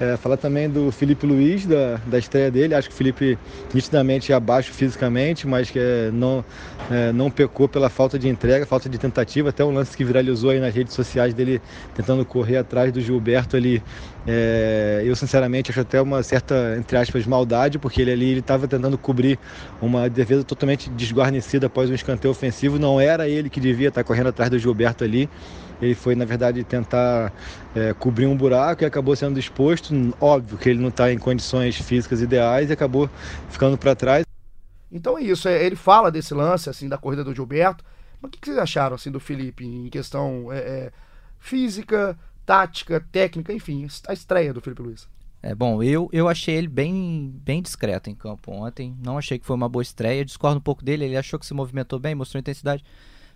[0.00, 2.72] É, falar também do Felipe Luiz, da, da estreia dele.
[2.72, 3.36] Acho que o Felipe
[3.74, 6.44] nitidamente é abaixo fisicamente, mas que é, não,
[6.88, 9.48] é, não pecou pela falta de entrega, falta de tentativa.
[9.48, 11.60] Até um lance que viralizou aí nas redes sociais dele
[11.96, 13.82] tentando correr atrás do Gilberto ali.
[14.24, 18.96] É, eu, sinceramente, acho até uma certa, entre aspas, maldade, porque ele ali estava tentando
[18.96, 19.36] cobrir
[19.82, 22.78] uma defesa totalmente desguarnecida após um escanteio ofensivo.
[22.78, 25.28] Não era ele que devia estar correndo atrás do Gilberto ali.
[25.80, 27.32] Ele foi, na verdade, tentar
[27.74, 29.94] é, cobrir um buraco e acabou sendo exposto.
[30.20, 33.08] Óbvio que ele não está em condições físicas ideais e acabou
[33.48, 34.24] ficando para trás.
[34.90, 37.84] Então é isso, é, ele fala desse lance, assim, da corrida do Gilberto.
[38.20, 40.92] Mas o que, que vocês acharam, assim, do Felipe em questão é, é,
[41.38, 45.06] física, tática, técnica, enfim, a estreia do Felipe Luiz.
[45.40, 48.96] É bom, eu, eu achei ele bem, bem discreto em campo ontem.
[49.00, 50.24] Não achei que foi uma boa estreia.
[50.24, 51.04] discordo um pouco dele.
[51.04, 52.82] Ele achou que se movimentou bem, mostrou intensidade.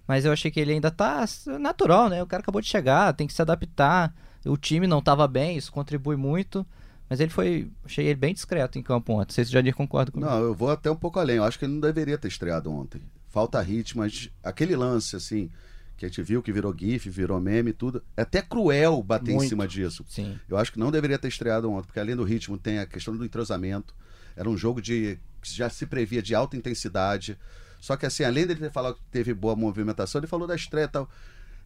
[0.07, 1.25] Mas eu achei que ele ainda tá
[1.61, 2.23] natural, né?
[2.23, 4.15] O cara acabou de chegar, tem que se adaptar.
[4.45, 6.67] O time não estava bem, isso contribui muito.
[7.09, 7.71] Mas ele foi.
[7.85, 9.29] Achei ele bem discreto em campo ontem.
[9.29, 10.31] Não sei se o Jadir concorda comigo.
[10.31, 11.37] Não, eu vou até um pouco além.
[11.37, 13.03] Eu acho que ele não deveria ter estreado ontem.
[13.29, 14.03] Falta ritmo,
[14.43, 15.51] aquele lance, assim,
[15.97, 18.03] que a gente viu que virou GIF, virou meme tudo.
[18.17, 19.45] É até cruel bater Muito.
[19.45, 20.05] em cima disso.
[20.09, 20.38] Sim.
[20.49, 23.17] Eu acho que não deveria ter estreado ontem, porque além do ritmo tem a questão
[23.17, 23.95] do entrosamento.
[24.35, 27.38] Era um jogo de que já se previa de alta intensidade.
[27.83, 30.85] Só que assim, além dele ter falado que teve boa movimentação, ele falou da estreia
[30.85, 31.11] e tal.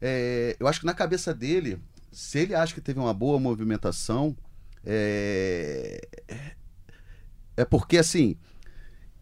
[0.01, 1.79] É, eu acho que na cabeça dele,
[2.11, 4.35] se ele acha que teve uma boa movimentação,
[4.83, 6.09] é,
[7.55, 8.35] é porque assim,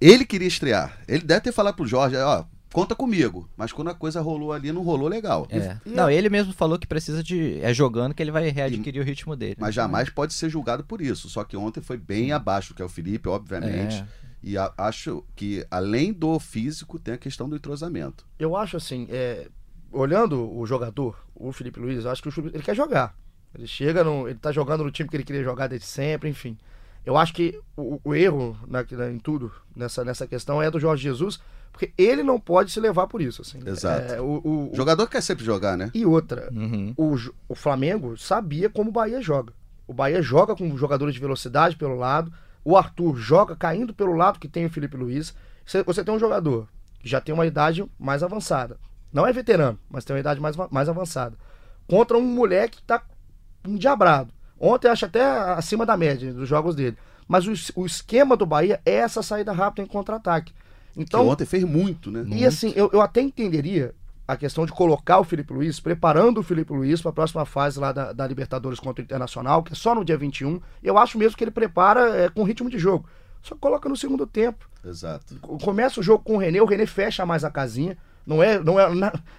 [0.00, 0.96] ele queria estrear.
[1.08, 3.50] Ele deve ter falado pro Jorge, ó, conta comigo.
[3.56, 5.48] Mas quando a coisa rolou ali, não rolou legal.
[5.50, 5.76] É.
[5.84, 7.58] E, não, ele mesmo falou que precisa de.
[7.60, 9.56] É jogando que ele vai readquirir e, o ritmo dele.
[9.58, 11.28] Mas jamais pode ser julgado por isso.
[11.28, 13.96] Só que ontem foi bem abaixo do que é o Felipe, obviamente.
[13.96, 14.06] É.
[14.44, 18.26] E a, acho que, além do físico, tem a questão do entrosamento.
[18.38, 19.48] Eu acho assim, é,
[19.90, 23.16] olhando o jogador, o Felipe Luiz, eu acho que o Felipe, ele quer jogar.
[23.54, 26.58] Ele chega, no, ele tá jogando no time que ele queria jogar desde sempre, enfim.
[27.06, 30.78] Eu acho que o, o erro na, na, em tudo, nessa, nessa questão, é do
[30.78, 31.40] Jorge Jesus,
[31.72, 33.40] porque ele não pode se levar por isso.
[33.40, 33.60] Assim.
[33.64, 34.12] Exato.
[34.12, 35.90] É, o, o, o, jogador quer sempre jogar, né?
[35.94, 36.92] E outra, uhum.
[36.96, 37.16] o,
[37.48, 39.52] o Flamengo sabia como o Bahia joga.
[39.86, 42.32] O Bahia joga com jogadores de velocidade pelo lado,
[42.64, 45.34] o Arthur joga caindo pelo lado que tem o Felipe Luiz.
[45.86, 48.78] Você tem um jogador que já tem uma idade mais avançada.
[49.12, 51.36] Não é veterano, mas tem uma idade mais, mais avançada.
[51.86, 53.02] Contra um moleque que tá
[53.64, 54.32] endiabrado.
[54.58, 56.96] Ontem acho até acima da média dos jogos dele.
[57.28, 60.52] Mas o, o esquema do Bahia é essa saída rápida em contra-ataque.
[60.96, 62.24] Então, que ontem fez muito, né?
[62.28, 63.94] E assim, eu, eu até entenderia
[64.26, 67.78] a questão de colocar o Felipe Luiz, preparando o Felipe Luiz para a próxima fase
[67.78, 70.60] lá da, da, Libertadores contra o Internacional, que é só no dia 21.
[70.82, 73.06] Eu acho mesmo que ele prepara é, com ritmo de jogo.
[73.42, 74.66] Só coloca no segundo tempo.
[74.82, 75.38] Exato.
[75.62, 77.98] Começa o jogo com o René, o René fecha mais a casinha.
[78.26, 78.88] Não é, não é,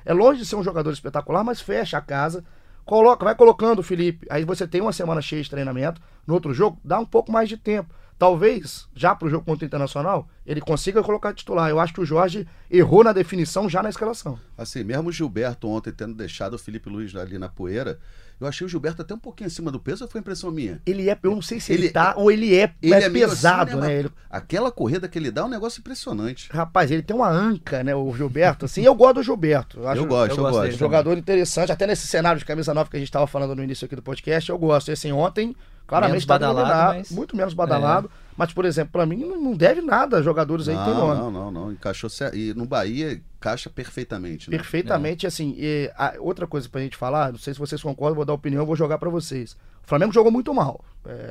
[0.05, 2.43] é longe de ser um jogador espetacular, mas fecha a casa.
[2.85, 4.27] Coloca, vai colocando o Felipe.
[4.29, 5.99] Aí você tem uma semana cheia de treinamento.
[6.27, 7.91] No outro jogo, dá um pouco mais de tempo.
[8.17, 11.69] Talvez, já para o jogo contra o Internacional, ele consiga colocar titular.
[11.69, 14.39] Eu acho que o Jorge errou na definição já na escalação.
[14.57, 17.99] Assim, mesmo o Gilberto ontem tendo deixado o Felipe Luiz ali na poeira,
[18.39, 20.81] eu achei o Gilberto até um pouquinho acima do peso, ou foi impressão minha?
[20.85, 23.09] Ele é, eu não sei se ele, ele tá, ou ele é, ele é, é
[23.09, 23.87] pesado, assim, né?
[23.87, 23.99] né?
[23.99, 24.11] Ele...
[24.29, 26.49] Aquela corrida que ele dá é um negócio impressionante.
[26.51, 29.79] Rapaz, ele tem uma anca, né, o Gilberto, assim, eu gosto do Gilberto.
[29.79, 30.71] Eu, acho, eu gosto, eu, eu gosto.
[30.77, 33.85] Jogador interessante, até nesse cenário de camisa nova que a gente estava falando no início
[33.85, 34.89] aqui do podcast, eu gosto.
[34.89, 35.55] E assim, ontem,
[35.87, 37.11] claramente, menos badalado, mas...
[37.11, 38.11] muito menos badalado.
[38.21, 38.25] É.
[38.37, 41.21] Mas, por exemplo, para mim não deve nada a jogadores aí não, que tem nome.
[41.21, 41.71] Não, não, não.
[41.71, 44.49] Encaixou E no Bahia encaixa perfeitamente.
[44.49, 44.57] Né?
[44.57, 45.27] Perfeitamente, é.
[45.27, 45.57] assim.
[45.95, 48.75] A, outra coisa pra gente falar, não sei se vocês concordam, vou dar opinião, vou
[48.75, 49.53] jogar para vocês.
[49.83, 50.83] O Flamengo jogou muito mal.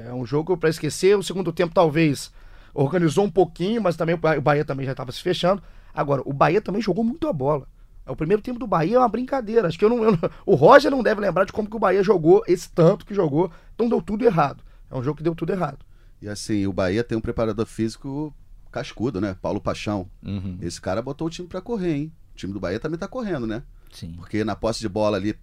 [0.09, 1.19] É um jogo para esquecer.
[1.19, 2.33] O segundo tempo, talvez,
[2.73, 5.63] organizou um pouquinho, mas também o Bahia também já estava se fechando.
[5.93, 7.67] Agora, o Bahia também jogou muito a bola.
[8.07, 9.69] O primeiro tempo do Bahia é uma brincadeira.
[9.69, 12.03] Acho que eu não, eu o Roger não deve lembrar de como que o Bahia
[12.03, 13.51] jogou esse tanto que jogou.
[13.75, 14.63] Então deu tudo errado.
[14.91, 15.79] É um jogo que deu tudo errado.
[16.21, 18.35] E assim, o Bahia tem um preparador físico
[18.71, 19.37] cascudo, né?
[19.41, 20.09] Paulo Paixão.
[20.23, 20.59] Uhum.
[20.61, 22.13] Esse cara botou o time para correr, hein?
[22.35, 23.63] O time do Bahia também tá correndo, né?
[23.93, 24.13] Sim.
[24.17, 25.39] Porque na posse de bola ali,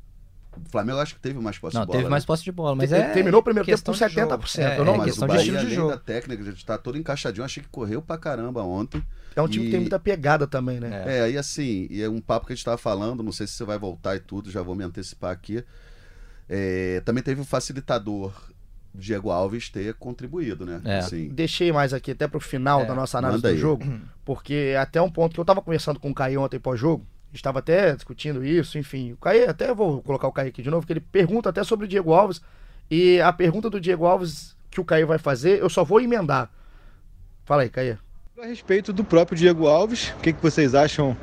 [0.57, 1.97] o Flamengo acho que teve mais posse não, de bola.
[1.97, 2.09] Teve né?
[2.09, 4.59] mais posse de bola, mas é terminou o primeiro tempo com 70%.
[4.59, 5.91] É, não, é mas questão o Bahia, de além de jogo.
[5.91, 7.45] da técnica, a gente tá todo encaixadinho.
[7.45, 9.01] Achei que correu pra caramba ontem.
[9.35, 9.67] É um time e...
[9.67, 11.03] que tem muita pegada também, né?
[11.05, 11.19] É.
[11.19, 13.53] é, e assim, e é um papo que a gente tava falando, não sei se
[13.53, 15.63] você vai voltar e tudo, já vou me antecipar aqui.
[16.49, 18.33] É, também teve um facilitador
[18.93, 20.81] Diego Alves ter contribuído, né?
[20.83, 20.97] É.
[20.97, 21.29] Assim.
[21.29, 22.85] Deixei mais aqui até pro final é.
[22.85, 23.85] da nossa análise do jogo,
[24.25, 27.95] porque até um ponto que eu tava conversando com o Caio ontem pós-jogo, estava até
[27.95, 29.13] discutindo isso, enfim.
[29.13, 31.85] O Caio, até vou colocar o Caio aqui de novo, que ele pergunta até sobre
[31.85, 32.41] o Diego Alves,
[32.89, 36.49] e a pergunta do Diego Alves que o Caio vai fazer, eu só vou emendar.
[37.45, 37.99] Fala aí, Caio.
[38.41, 41.15] A respeito do próprio Diego Alves, o que, que vocês acham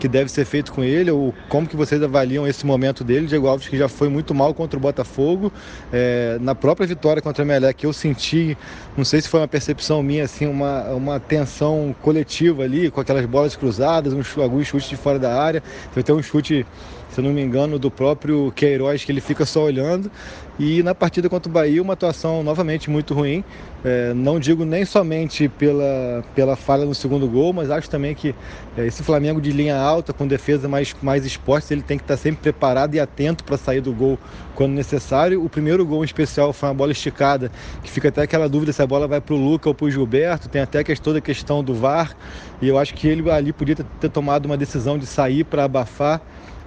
[0.00, 3.46] que deve ser feito com ele, ou como que vocês avaliam esse momento dele, Diego
[3.46, 5.52] Alves que já foi muito mal contra o Botafogo,
[5.92, 8.58] é, na própria vitória contra o Melec eu senti,
[8.96, 13.24] não sei se foi uma percepção minha, assim, uma, uma tensão coletiva ali, com aquelas
[13.24, 16.66] bolas cruzadas, alguns chutes de fora da área, foi até um chute
[17.14, 20.10] se não me engano, do próprio Queiroz, que ele fica só olhando.
[20.58, 23.44] E na partida contra o Bahia, uma atuação novamente muito ruim.
[23.84, 28.34] É, não digo nem somente pela, pela falha no segundo gol, mas acho também que
[28.76, 32.16] é, esse Flamengo de linha alta, com defesa mais, mais exposta, ele tem que estar
[32.16, 34.18] sempre preparado e atento para sair do gol
[34.56, 35.44] quando necessário.
[35.44, 37.50] O primeiro gol em especial foi uma bola esticada,
[37.82, 39.90] que fica até aquela dúvida se a bola vai para o Luca ou para o
[39.90, 40.48] Gilberto.
[40.48, 42.16] Tem até toda a questão do VAR.
[42.60, 46.20] E eu acho que ele ali podia ter tomado uma decisão de sair para abafar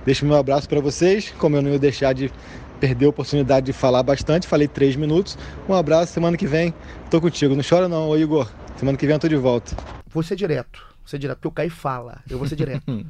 [0.07, 2.31] Deixo meu abraço para vocês, como eu não ia deixar de
[2.79, 4.47] perder a oportunidade de falar bastante.
[4.47, 5.37] Falei três minutos.
[5.67, 6.73] Um abraço, semana que vem
[7.11, 7.53] tô contigo.
[7.53, 8.49] Não chora não, ô Igor.
[8.77, 9.75] Semana que vem eu tô de volta.
[10.07, 10.79] Vou ser direto.
[10.99, 12.23] Vou ser direto, porque o Caio fala.
[12.29, 12.85] Eu vou ser direto.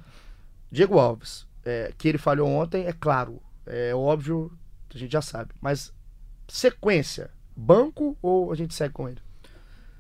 [0.72, 3.40] Diego Alves, é, que ele falhou ontem, é claro.
[3.68, 4.52] É óbvio,
[4.92, 5.52] a gente já sabe.
[5.62, 5.94] Mas
[6.48, 9.20] sequência, banco ou a gente segue com ele?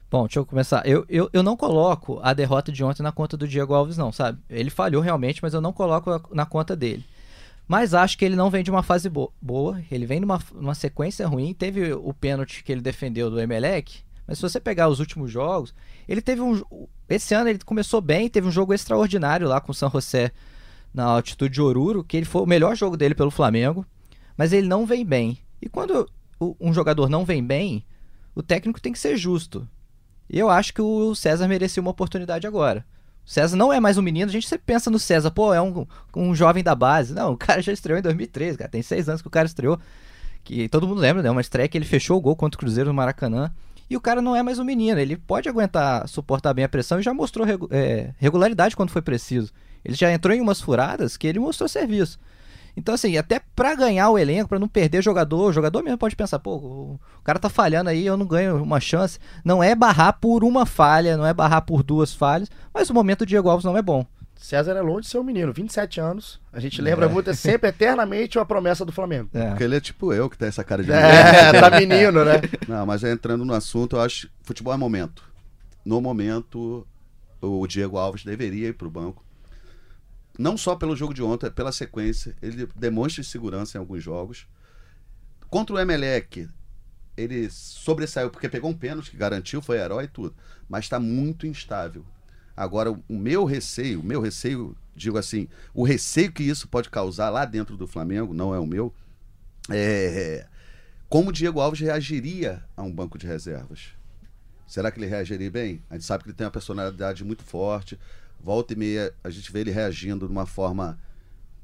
[0.09, 0.87] Bom, deixa eu começar.
[0.87, 4.11] Eu, eu, eu não coloco a derrota de ontem na conta do Diego Alves, não,
[4.11, 4.39] sabe?
[4.49, 7.05] Ele falhou realmente, mas eu não coloco na conta dele.
[7.67, 9.83] Mas acho que ele não vem de uma fase bo boa.
[9.91, 11.53] Ele vem numa, numa sequência ruim.
[11.53, 13.99] Teve o pênalti que ele defendeu do Emelec.
[14.25, 15.73] Mas se você pegar os últimos jogos,
[16.07, 16.61] ele teve um.
[17.09, 20.31] Esse ano ele começou bem, teve um jogo extraordinário lá com o San José
[20.93, 23.85] na altitude de Oruro, que ele foi o melhor jogo dele pelo Flamengo.
[24.37, 25.37] Mas ele não vem bem.
[25.61, 26.09] E quando
[26.59, 27.83] um jogador não vem bem,
[28.33, 29.67] o técnico tem que ser justo.
[30.29, 32.85] E eu acho que o César merecia uma oportunidade agora.
[33.25, 35.61] O César não é mais um menino, a gente sempre pensa no César, pô, é
[35.61, 35.85] um,
[36.15, 37.13] um jovem da base.
[37.13, 39.79] Não, o cara já estreou em 2013, cara, tem seis anos que o cara estreou.
[40.43, 41.29] Que todo mundo lembra, né?
[41.29, 43.51] Uma estreia que ele fechou o gol contra o Cruzeiro no Maracanã.
[43.89, 46.99] E o cara não é mais um menino, ele pode aguentar, suportar bem a pressão
[46.99, 49.51] e já mostrou é, regularidade quando foi preciso.
[49.83, 52.19] Ele já entrou em umas furadas que ele mostrou serviço.
[52.77, 56.15] Então, assim, até para ganhar o elenco, para não perder jogador, o jogador mesmo pode
[56.15, 59.17] pensar, pô, o cara tá falhando aí, eu não ganho uma chance.
[59.43, 63.19] Não é barrar por uma falha, não é barrar por duas falhas, mas o momento
[63.19, 64.05] do Diego Alves não é bom.
[64.35, 66.39] César é longe de ser um menino, 27 anos.
[66.53, 67.09] A gente lembra é.
[67.09, 69.29] muito, é sempre eternamente uma promessa do Flamengo.
[69.33, 69.47] É.
[69.47, 71.07] Porque ele é tipo eu, que tem essa cara de menino.
[71.07, 72.41] É, tá menino, né?
[72.69, 75.23] Não, mas entrando no assunto, eu acho que futebol é momento.
[75.83, 76.85] No momento,
[77.41, 79.25] o Diego Alves deveria ir pro banco
[80.37, 82.35] não só pelo jogo de ontem, pela sequência.
[82.41, 84.47] Ele demonstra segurança em alguns jogos.
[85.49, 86.47] Contra o Emelec,
[87.15, 90.35] ele sobressaiu porque pegou um pênalti que garantiu, foi herói e tudo.
[90.69, 92.05] Mas está muito instável.
[92.55, 97.29] Agora, o meu receio, o meu receio, digo assim, o receio que isso pode causar
[97.29, 98.93] lá dentro do Flamengo, não é o meu,
[99.69, 100.47] é
[101.09, 103.95] como o Diego Alves reagiria a um banco de reservas.
[104.67, 105.81] Será que ele reagiria bem?
[105.89, 107.97] A gente sabe que ele tem uma personalidade muito forte,
[108.39, 110.99] volta e meia a gente vê ele reagindo de uma forma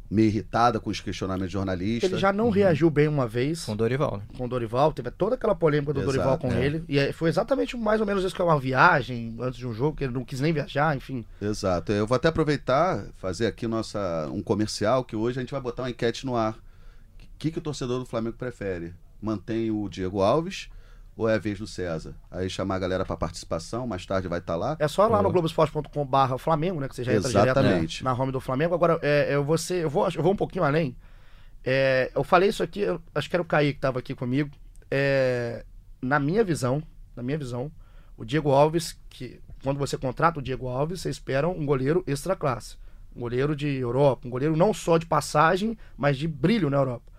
[0.09, 2.11] meio irritada com os questionamentos jornalistas.
[2.11, 2.51] Ele já não uhum.
[2.51, 3.65] reagiu bem uma vez.
[3.65, 4.17] Com o Dorival.
[4.17, 4.23] Né?
[4.37, 4.93] Com o Dorival.
[4.93, 6.65] Teve toda aquela polêmica do Exato, Dorival com é.
[6.65, 6.83] ele.
[6.87, 9.97] E foi exatamente mais ou menos isso que é uma viagem antes de um jogo,
[9.97, 11.25] que ele não quis nem viajar, enfim.
[11.41, 11.91] Exato.
[11.91, 15.83] Eu vou até aproveitar, fazer aqui nossa, um comercial, que hoje a gente vai botar
[15.83, 16.53] uma enquete no ar.
[16.53, 18.93] O que, que o torcedor do Flamengo prefere?
[19.19, 20.69] Mantém o Diego Alves
[21.15, 22.15] ou é a vez do César?
[22.31, 24.75] Aí chamar a galera para participação, mais tarde vai estar tá lá.
[24.79, 26.87] É só lá no globoesporte.com barra Flamengo, né?
[26.87, 27.99] Que você já entra Exatamente.
[27.99, 28.73] direto na home do Flamengo.
[28.73, 30.95] Agora, é, eu, vou ser, eu, vou, eu vou um pouquinho além.
[31.63, 34.49] É, eu falei isso aqui, eu, acho que era o Kaique que estava aqui comigo.
[34.89, 35.63] É,
[36.01, 36.81] na minha visão,
[37.15, 37.71] na minha visão,
[38.17, 42.35] o Diego Alves, que quando você contrata o Diego Alves, você espera um goleiro extra
[42.35, 42.75] classe.
[43.15, 47.12] Um goleiro de Europa, um goleiro não só de passagem, mas de brilho na Europa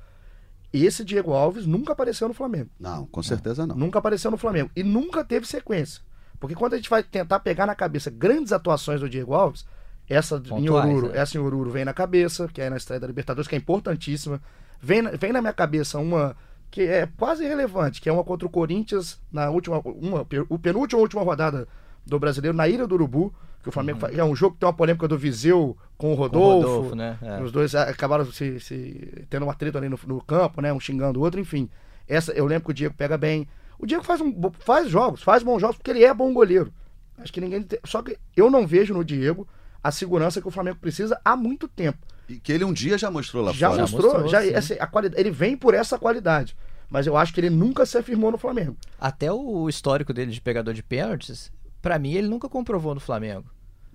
[0.82, 2.70] esse Diego Alves nunca apareceu no Flamengo.
[2.80, 3.76] Não, com certeza não.
[3.76, 4.70] Nunca apareceu no Flamengo.
[4.74, 6.02] E nunca teve sequência.
[6.40, 9.64] Porque quando a gente vai tentar pegar na cabeça grandes atuações do Diego Alves,
[10.08, 11.18] essa Pontuais, em Oruro, né?
[11.18, 14.40] essa em Oruro vem na cabeça, que é na estreia da Libertadores, que é importantíssima.
[14.80, 16.36] Vem, vem na minha cabeça uma
[16.70, 21.00] que é quase irrelevante, que é uma contra o Corinthians na última, uma, o penúltima
[21.00, 21.68] última rodada
[22.06, 24.12] do Brasileiro na Ilha do Urubu, que o Flamengo uhum.
[24.12, 26.66] é um jogo que tem uma polêmica do Viseu com o Rodolfo.
[26.66, 27.18] Com o Rodolfo né?
[27.22, 27.42] É.
[27.42, 30.72] Os dois acabaram se, se tendo uma treta ali no, no, campo, né?
[30.72, 31.68] Um xingando o outro, enfim.
[32.06, 33.48] Essa, eu lembro que o Diego pega bem.
[33.78, 36.70] O Diego faz, um, faz jogos, faz bons jogos, porque ele é bom goleiro.
[37.16, 37.66] Acho que ninguém.
[37.84, 39.48] Só que eu não vejo no Diego
[39.82, 41.98] a segurança que o Flamengo precisa há muito tempo.
[42.28, 43.82] E que ele um dia já mostrou lá já fora.
[43.82, 46.56] Mostrou, já mostrou, já essa, a qualidade, ele vem por essa qualidade.
[46.90, 48.76] Mas eu acho que ele nunca se afirmou no Flamengo.
[49.00, 51.50] Até o histórico dele de pegador de pênaltis,
[51.84, 53.44] para mim, ele nunca comprovou no Flamengo.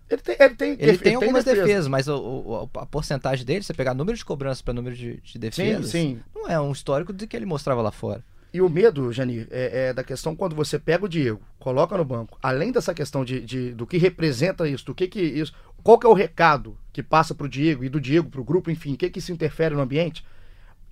[0.08, 1.66] Ele tem, ele tem, ele tem, tem algumas defesa.
[1.66, 5.20] defesas, mas o, o, a porcentagem dele, você pegar número de cobrança para número de,
[5.22, 6.20] de defesas, sim, sim.
[6.36, 8.24] não é um histórico de que ele mostrava lá fora.
[8.54, 12.06] E o medo, Jani, é, é, da questão quando você pega o Diego, coloca no
[12.06, 15.98] banco, além dessa questão de, de do que representa isso, do que que isso, qual
[15.98, 18.98] que é o recado que passa pro Diego e do Diego pro grupo, enfim, o
[18.98, 20.24] que que isso interfere no ambiente,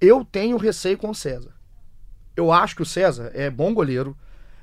[0.01, 1.51] eu tenho receio com o César.
[2.35, 4.17] Eu acho que o César é bom goleiro,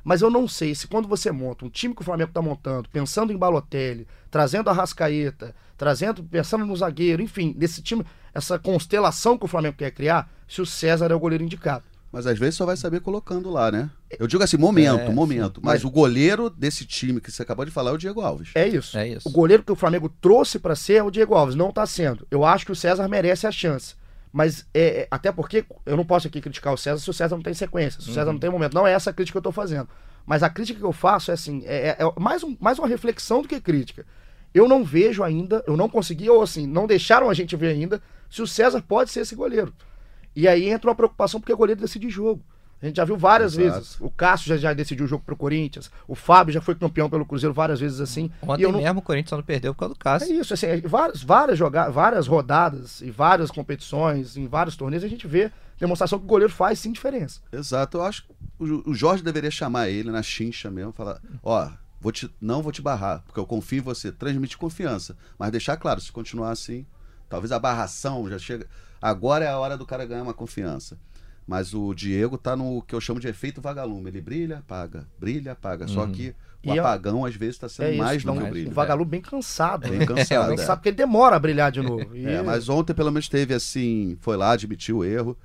[0.05, 2.89] mas eu não sei se quando você monta um time que o Flamengo está montando,
[2.91, 9.39] pensando em Balotelli, trazendo a Rascaeta, trazendo, pensando no zagueiro, enfim, desse time, essa constelação
[9.39, 11.85] que o Flamengo quer criar, se o César é o goleiro indicado.
[12.13, 13.91] Mas às vezes só vai saber colocando lá, né?
[14.21, 15.61] Eu digo assim, momento, é, momento.
[15.61, 18.51] Mas, mas, o goleiro desse time que você acabou de falar é o Diego Alves.
[18.55, 18.97] É isso.
[18.97, 19.29] É isso.
[19.29, 21.57] O goleiro que o Flamengo trouxe para ser é o Diego Alves.
[21.57, 22.25] Não está sendo.
[22.31, 23.97] Eu acho que o César merece a chance.
[24.35, 27.37] Mas é, é, até porque eu não posso aqui criticar o César se o César
[27.37, 28.41] não tem sequência, se o César não uhum.
[28.41, 28.75] tem momento.
[28.75, 29.89] Não é essa a crítica que eu estou fazendo.
[30.27, 32.89] Mas a crítica que eu faço é assim, é, é, é, mais, um, mais uma
[32.89, 34.05] reflexão do que crítica.
[34.53, 38.03] Eu não vejo ainda, eu não consegui, ou assim, não deixaram a gente ver ainda,
[38.29, 39.73] se o César pode ser esse goleiro.
[40.35, 42.43] E aí entra uma preocupação porque o goleiro decide jogo.
[42.85, 43.79] A gente já viu várias Exato.
[43.79, 43.97] vezes.
[43.99, 45.91] O Cássio já, já decidiu o jogo pro Corinthians.
[46.07, 48.31] O Fábio já foi campeão pelo Cruzeiro várias vezes assim.
[48.43, 50.39] Ontem não, mesmo o Corinthians só não perdeu por causa do é Cássio.
[50.39, 55.09] isso, assim, é, várias, várias, joga várias rodadas e várias competições, em vários torneios, a
[55.09, 57.41] gente vê demonstração que o goleiro faz sim diferença.
[57.51, 61.71] Exato, eu acho que o, o Jorge deveria chamar ele na chincha mesmo, falar, ó,
[61.99, 65.79] vou te, não vou te barrar, porque eu confio em você, transmite confiança, mas deixar
[65.79, 66.85] claro, se continuar assim,
[67.31, 68.67] talvez a barração já chega,
[69.01, 70.99] agora é a hora do cara ganhar uma confiança.
[71.47, 74.09] Mas o Diego tá no que eu chamo de efeito vagalume.
[74.09, 75.87] Ele brilha, apaga, brilha, apaga.
[75.87, 78.47] Só que o E é- apagão, às vezes, está sendo É mais do que o
[78.47, 78.71] o brilho.
[78.73, 79.89] vagalume bem cansado.
[79.89, 80.07] Bem né?
[80.07, 80.65] cansado, Bem é.
[80.65, 82.17] sabe porque ele demora a brilhar de novo.
[82.17, 85.37] E- É, mas ontem pelo menos teve assim, foi lá, admitiu o erro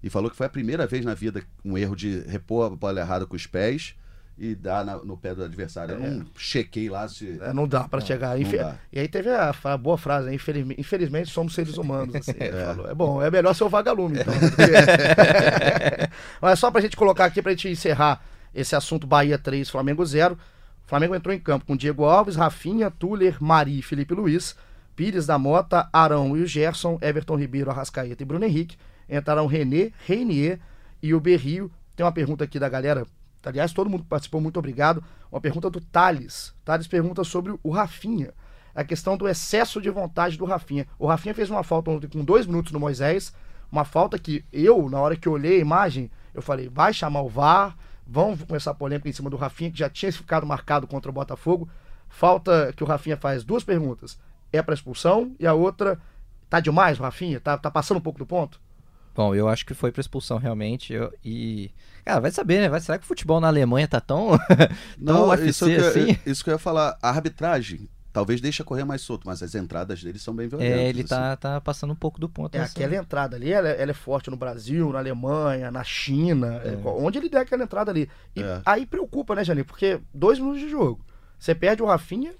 [0.00, 3.00] e falou que foi a primeira vez na vida um erro de repor a bola
[3.00, 3.96] errada com os pés
[4.38, 5.94] e dar na- no pé do adversário.
[5.94, 7.38] Eu não chequei lá se.
[7.40, 8.40] É, não dá pra chegar.
[8.40, 8.76] Infe- dá.
[8.92, 10.34] E aí teve a, fa- boa frase, né?
[10.34, 12.14] infelizmente, infelizmente somos seres humanos.
[12.14, 12.88] assim, falou.
[12.90, 14.32] É bom, é melhor ser o vagalume, então.
[14.38, 14.72] porque-
[16.40, 18.22] Mas só pra gente colocar aqui, pra gente encerrar
[18.54, 20.34] esse assunto Bahia 3, Flamengo 0.
[20.34, 24.56] O Flamengo entrou em campo com Diego Alves, Rafinha, Tuller, Mari e Felipe Luiz,
[24.96, 28.76] Pires da Mota, Arão e o Gerson, Everton Ribeiro, Arrascaeta e Bruno Henrique.
[29.08, 30.58] Entraram René, Reinier
[31.02, 31.70] e o Berrio.
[31.94, 33.06] Tem uma pergunta aqui da galera.
[33.48, 35.02] Aliás, todo mundo que participou, muito obrigado.
[35.32, 36.54] Uma pergunta do Thales.
[36.66, 38.34] Thales pergunta sobre o Rafinha.
[38.74, 40.86] A questão do excesso de vontade do Rafinha.
[40.98, 43.32] O Rafinha fez uma falta ontem com dois minutos no Moisés.
[43.72, 47.28] Uma falta que eu, na hora que olhei a imagem, eu falei, vai chamar o
[47.28, 47.74] VAR,
[48.06, 51.14] vão começar a polêmica em cima do Rafinha, que já tinha ficado marcado contra o
[51.14, 51.66] Botafogo.
[52.06, 54.20] Falta que o Rafinha faz duas perguntas.
[54.52, 55.34] É para expulsão?
[55.40, 55.98] E a outra,
[56.50, 57.40] tá demais o Rafinha?
[57.40, 58.60] Tá, tá passando um pouco do ponto?
[59.18, 60.92] Bom, eu acho que foi pra expulsão realmente.
[60.92, 61.72] eu- e.
[62.04, 62.68] Cara, vai saber, né?
[62.68, 64.38] Vai, será que o futebol na Alemanha tá tão.
[65.04, 66.18] tão isso, UFC que eu, assim?
[66.30, 66.96] isso que eu ia falar.
[67.02, 70.78] A arbitragem talvez deixe correr mais solto, mas as entradas dele são bem violentas.
[70.78, 71.08] É, ele assim.
[71.08, 72.54] tá, tá passando um pouco do ponto.
[72.54, 76.60] É, nessa- aquela entrada ali, ela, ela é forte no Brasil, na Alemanha, na China,
[76.64, 78.08] é, onde ele der aquela entrada ali.
[78.36, 78.62] E É.
[78.64, 79.64] aí preocupa, né, Janine?
[79.64, 81.04] Porque dois minutos de jogo.
[81.38, 82.32] Você perde o Rafinha,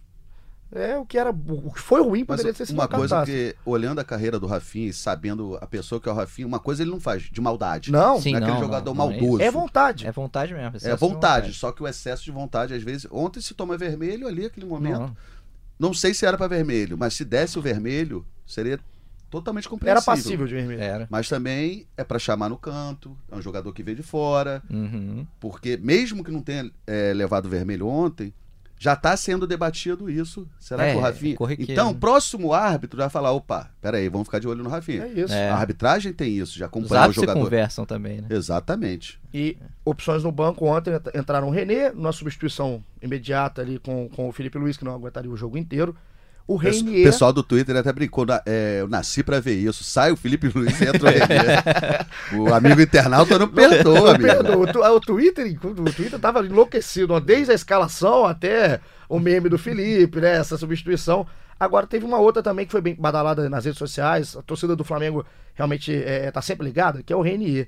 [0.73, 1.31] é o que era.
[1.31, 3.55] O que foi ruim Mas poderia ter sido uma uma coisa catástrofe.
[3.55, 6.59] que, olhando a carreira do Rafinha e sabendo a pessoa que é o Rafinha, uma
[6.59, 7.91] coisa ele não faz, de maldade.
[7.91, 9.43] Não, Sim, não é aquele não, jogador não, não é maldoso.
[9.43, 10.07] é vontade.
[10.07, 10.75] É vontade mesmo.
[10.75, 13.07] É excesso de vontade, só que o excesso de vontade, às vezes.
[13.11, 14.99] Ontem se toma vermelho ali, aquele momento.
[15.01, 15.17] Não.
[15.79, 18.81] Não, sei se era pra vermelho, mas se desse o vermelho, seria
[19.31, 20.03] totalmente compreensível.
[20.13, 20.81] Era passível de vermelho.
[20.83, 21.07] Era.
[21.11, 25.27] Mas também é pra chamar no canto, é um jogador que veio de fora, Uhum.
[25.39, 28.33] porque mesmo que não tenha é, levado vermelho ontem,
[28.79, 30.47] já tá sendo debatido isso.
[30.59, 31.37] Será É, que o Rafinha.
[31.37, 31.93] corriqueiro, Então, né?
[31.93, 35.05] o próximo árbitro vai falar: opa, peraí, vamos ficar de olho no Rafinha.
[35.05, 35.35] É isso.
[35.35, 35.51] É.
[35.51, 37.43] A arbitragem tem isso, Os acompanhar o jogador.
[37.43, 38.29] conversam também, né?
[38.31, 39.21] Exatamente.
[39.33, 44.29] E opções no banco ontem ent- entraram o René, numa substituição imediata ali com, com
[44.29, 45.97] o Felipe Luiz, que não aguentaria o jogo inteiro.
[46.49, 47.05] O O pes- Reinier.
[47.05, 49.85] pessoal do Twitter até brincou, na- é, eu nasci pra ver isso.
[49.85, 52.07] Sai o Felipe Luiz e entra o René.
[52.51, 54.27] o amigo internauta não perdoa, amigo.
[54.35, 59.49] Pedro, o, o Twitter, o Twitter tava enlouquecido, ó, desde a escalação até o meme
[59.51, 60.37] do Felipe, né?
[60.39, 61.27] Essa substituição.
[61.61, 64.35] Agora teve uma outra também que foi bem badalada nas redes sociais.
[64.35, 67.67] A torcida do Flamengo realmente é, tá sempre ligada, que é o Renier.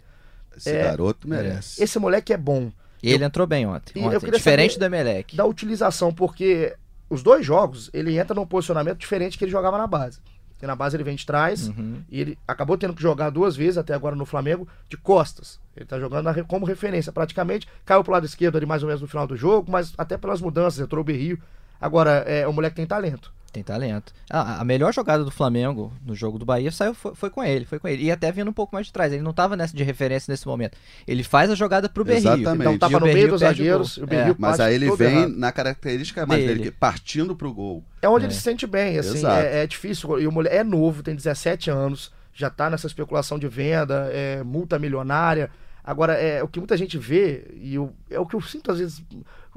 [0.57, 1.83] Esse É, garoto merece.
[1.83, 2.73] Esse moleque é bom.
[3.03, 4.03] E ele entrou bem ontem.
[4.05, 5.37] Ontem, Diferente saber do Emelec.
[5.37, 6.75] Da utilização, porque
[7.11, 10.21] os dois jogos ele entra num posicionamento diferente que ele jogava na base.
[10.53, 12.03] Porque na base ele vem de trás Uhum.
[12.11, 15.59] e ele acabou tendo que jogar duas vezes até agora no Flamengo de costas.
[15.75, 17.67] Ele tá jogando na como referência praticamente.
[17.85, 20.41] Caiu pro lado esquerdo ali mais ou menos no final do jogo, mas até pelas
[20.41, 21.41] mudanças, entrou o Berrio.
[21.81, 23.33] Agora, é, o moleque tem talento.
[23.53, 24.13] Tem talento.
[24.31, 27.65] A, a melhor jogada do Flamengo no jogo do Bahia saiu, foi, foi com ele,
[27.65, 28.05] foi com ele.
[28.05, 29.13] E até vindo um pouco mais de trás.
[29.13, 30.77] Ele não tava nessa de referência nesse momento.
[31.05, 32.21] Ele faz a jogada pro Berrio.
[32.33, 32.61] Exatamente.
[32.61, 33.97] Então E tava no meio dos zagueiros.
[33.97, 35.37] O Berrio É, Mas aí ele vem errado.
[35.37, 36.71] na característica mais dele, Dele.
[36.71, 37.83] que partindo pro gol.
[38.01, 38.29] É onde É.
[38.29, 40.21] ele se sente bem, assim, é, é difícil.
[40.21, 44.45] E o moleque é novo, tem 17 anos, já tá nessa especulação de venda, é
[44.45, 45.51] multa milionária.
[45.91, 48.79] Agora, é o que muita gente vê, e eu- é o que eu sinto às
[48.79, 49.03] vezes.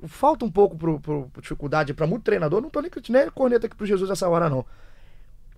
[0.07, 2.59] Falta um pouco pro, pro, pro dificuldade para muito treinador.
[2.59, 4.65] Não tô nem, nem corneta aqui pro Jesus essa hora, não.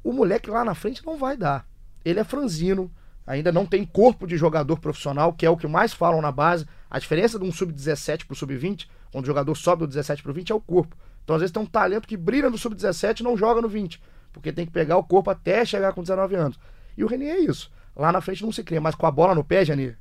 [0.03, 1.65] O moleque lá na frente não vai dar.
[2.03, 2.91] Ele é franzino,
[3.25, 6.65] ainda não tem corpo de jogador profissional, que é o que mais falam na base.
[6.91, 10.51] A diferença de um sub-17 pro sub-20, quando o jogador sobe do 17 pro 20,
[10.51, 10.97] é o corpo.
[11.23, 14.01] Então, às vezes, tem um talento que brilha no sub-17 e não joga no 20.
[14.33, 16.59] Porque tem que pegar o corpo até chegar com 19 anos.
[16.97, 17.71] E o Renier é isso.
[17.95, 19.97] Lá na frente não se cria, mas com a bola no pé, Janir,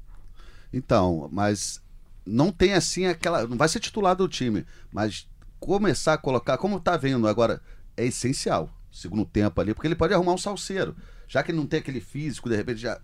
[0.74, 1.80] Então, mas
[2.26, 3.46] não tem assim aquela.
[3.46, 5.28] Não vai ser titular do time, mas
[5.60, 7.62] começar a colocar, como tá vendo agora,
[7.96, 8.68] é essencial.
[8.90, 10.96] Segundo tempo ali, porque ele pode arrumar um salseiro.
[11.28, 13.00] Já que ele não tem aquele físico, de repente já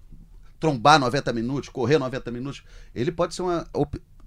[0.59, 2.62] trombar 90 minutos, correr 90 minutos,
[2.93, 3.66] ele pode ser uma.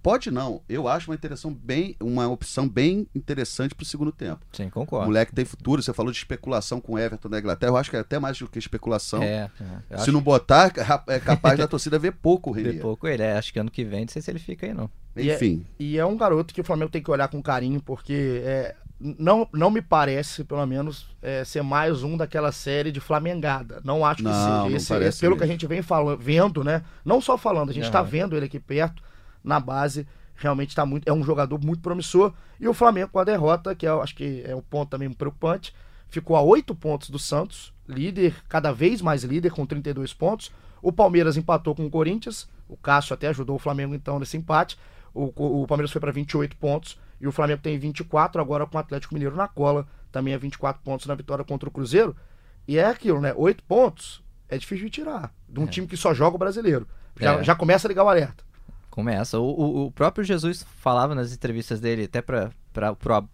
[0.04, 0.62] Pode não.
[0.70, 4.45] Eu acho uma, interação bem, uma opção bem interessante pro segundo tempo.
[4.51, 5.06] Sim, O concordo.
[5.08, 5.82] moleque tem futuro.
[5.82, 7.72] Você falou de especulação com o Everton da Inglaterra.
[7.72, 9.24] Eu acho que é até mais do que especulação.
[9.24, 9.66] É, é.
[9.89, 12.76] Eu Se acho não botar, ra- é capaz da torcida ver pouco o que Renier.
[12.76, 13.24] vê pouco ele.
[13.24, 14.89] É, acho que ano que vem, não sei se ele fica aí, não.
[15.16, 15.66] E é- Enfim.
[15.80, 19.47] E é um garoto que o Flamengo tem que olhar com carinho, porque é, não,
[19.54, 23.80] não me parece, pelo menos, é, ser mais um daquela série de Flamengada.
[23.84, 24.47] Não acho que Não, seja.
[24.70, 25.54] não Esse, parece esse, pelo que a mesmo.
[25.60, 26.82] gente vem falando, vendo, né?
[27.06, 29.04] Não só falando, a gente está vendo ele aqui perto,
[29.44, 30.08] na base.
[30.36, 31.08] Realmente está muito.
[31.08, 32.34] É um jogador muito promissor.
[32.60, 35.74] E o Flamengo com a derrota, que eu acho que é um ponto também preocupante,
[36.10, 40.52] ficou a oito pontos do Santos, líder, cada vez mais líder, com 32 pontos.
[40.82, 42.50] O Palmeiras empatou com o Corinthians.
[42.68, 44.78] O Cássio até ajudou o Flamengo então nesse empate.
[45.14, 45.32] O,
[45.62, 49.14] o- Palmeiras foi para 28 pontos e o Flamengo tem 24 agora com o Atlético
[49.14, 52.16] Mineiro na cola, também é 24 pontos na vitória contra o Cruzeiro.
[52.68, 53.32] E é aquilo, né?
[53.36, 56.88] 8 pontos é difícil de tirar de um time que só joga o brasileiro.
[57.20, 57.44] Já, É.
[57.44, 58.44] já começa a ligar o alerta.
[58.94, 59.39] Começa.
[59.39, 62.52] O, o, o próprio Jesus falava nas entrevistas dele, até para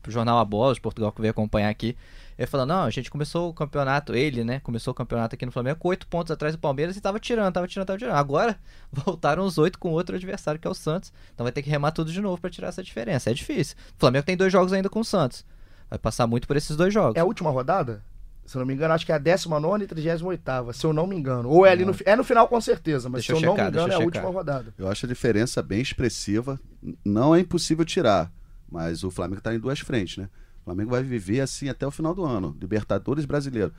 [0.07, 1.97] o jornal A Bola de Portugal que veio acompanhar aqui.
[2.37, 4.61] Ele falou: Não, a gente começou o campeonato, ele, né?
[4.61, 7.53] Começou o campeonato aqui no Flamengo com oito pontos atrás do Palmeiras e tava tirando,
[7.53, 8.15] tava tirando, tava tirando.
[8.15, 8.57] Agora
[8.89, 11.11] voltaram os oito com outro adversário que é o Santos.
[11.33, 13.29] Então vai ter que remar tudo de novo para tirar essa diferença.
[13.29, 13.75] É difícil.
[13.97, 15.43] O Flamengo tem dois jogos ainda com o Santos.
[15.89, 17.17] Vai passar muito por esses dois jogos.
[17.17, 18.01] É a última rodada?
[18.49, 21.05] Se eu não me engano, acho que é a 19 e 38, se eu não
[21.05, 21.47] me engano.
[21.47, 23.55] Ou é ali no, é no final com certeza, mas Deixa se eu eu não
[23.55, 24.73] checar, me engano, é a última rodada.
[24.75, 26.59] Eu acho a diferença bem expressiva.
[27.05, 28.31] Não é impossível tirar,
[28.67, 30.27] mas o Flamengo está em duas frentes, né?
[30.61, 32.57] O Flamengo vai viver assim até o final do ano.
[32.59, 33.71] Libertadores brasileiro.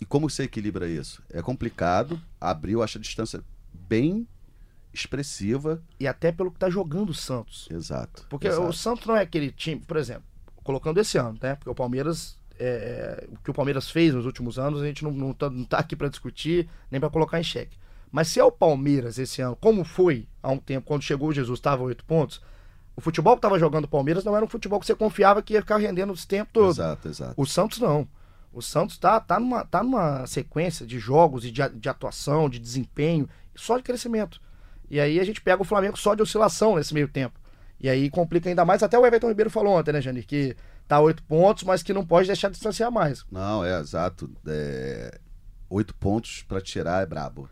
[0.00, 1.20] E como você equilibra isso?
[1.28, 2.20] É complicado.
[2.40, 3.42] Abriu, acho a distância
[3.74, 4.24] bem
[4.94, 5.82] expressiva.
[5.98, 7.66] E até pelo que tá jogando o Santos.
[7.72, 8.24] Exato.
[8.30, 8.68] Porque exato.
[8.68, 10.22] o Santos não é aquele time, por exemplo,
[10.62, 11.56] colocando esse ano, né?
[11.56, 15.04] Porque o Palmeiras, é, é, o que o Palmeiras fez nos últimos anos, a gente
[15.04, 17.76] não, não, tá, não tá aqui para discutir, nem para colocar em xeque.
[18.10, 21.32] Mas se é o Palmeiras esse ano, como foi há um tempo, quando chegou o
[21.32, 22.40] Jesus, estava oito pontos,
[22.94, 25.52] o futebol que estava jogando o Palmeiras não era um futebol que você confiava que
[25.52, 26.70] ia ficar rendendo esse tempo todo.
[26.70, 27.34] Exato, exato.
[27.36, 28.08] O Santos não.
[28.52, 32.58] O Santos tá, tá, numa, tá numa sequência de jogos e de, de atuação, de
[32.58, 34.40] desempenho, só de crescimento.
[34.88, 37.38] E aí a gente pega o Flamengo só de oscilação nesse meio tempo.
[37.78, 38.82] E aí complica ainda mais.
[38.82, 40.26] Até o Everton Ribeiro falou ontem, né, Janir?
[40.26, 43.24] Que tá oito pontos, mas que não pode deixar de distanciar mais.
[43.30, 44.30] Não, é exato.
[44.46, 45.18] É,
[45.68, 47.50] Oito pontos para tirar é brabo.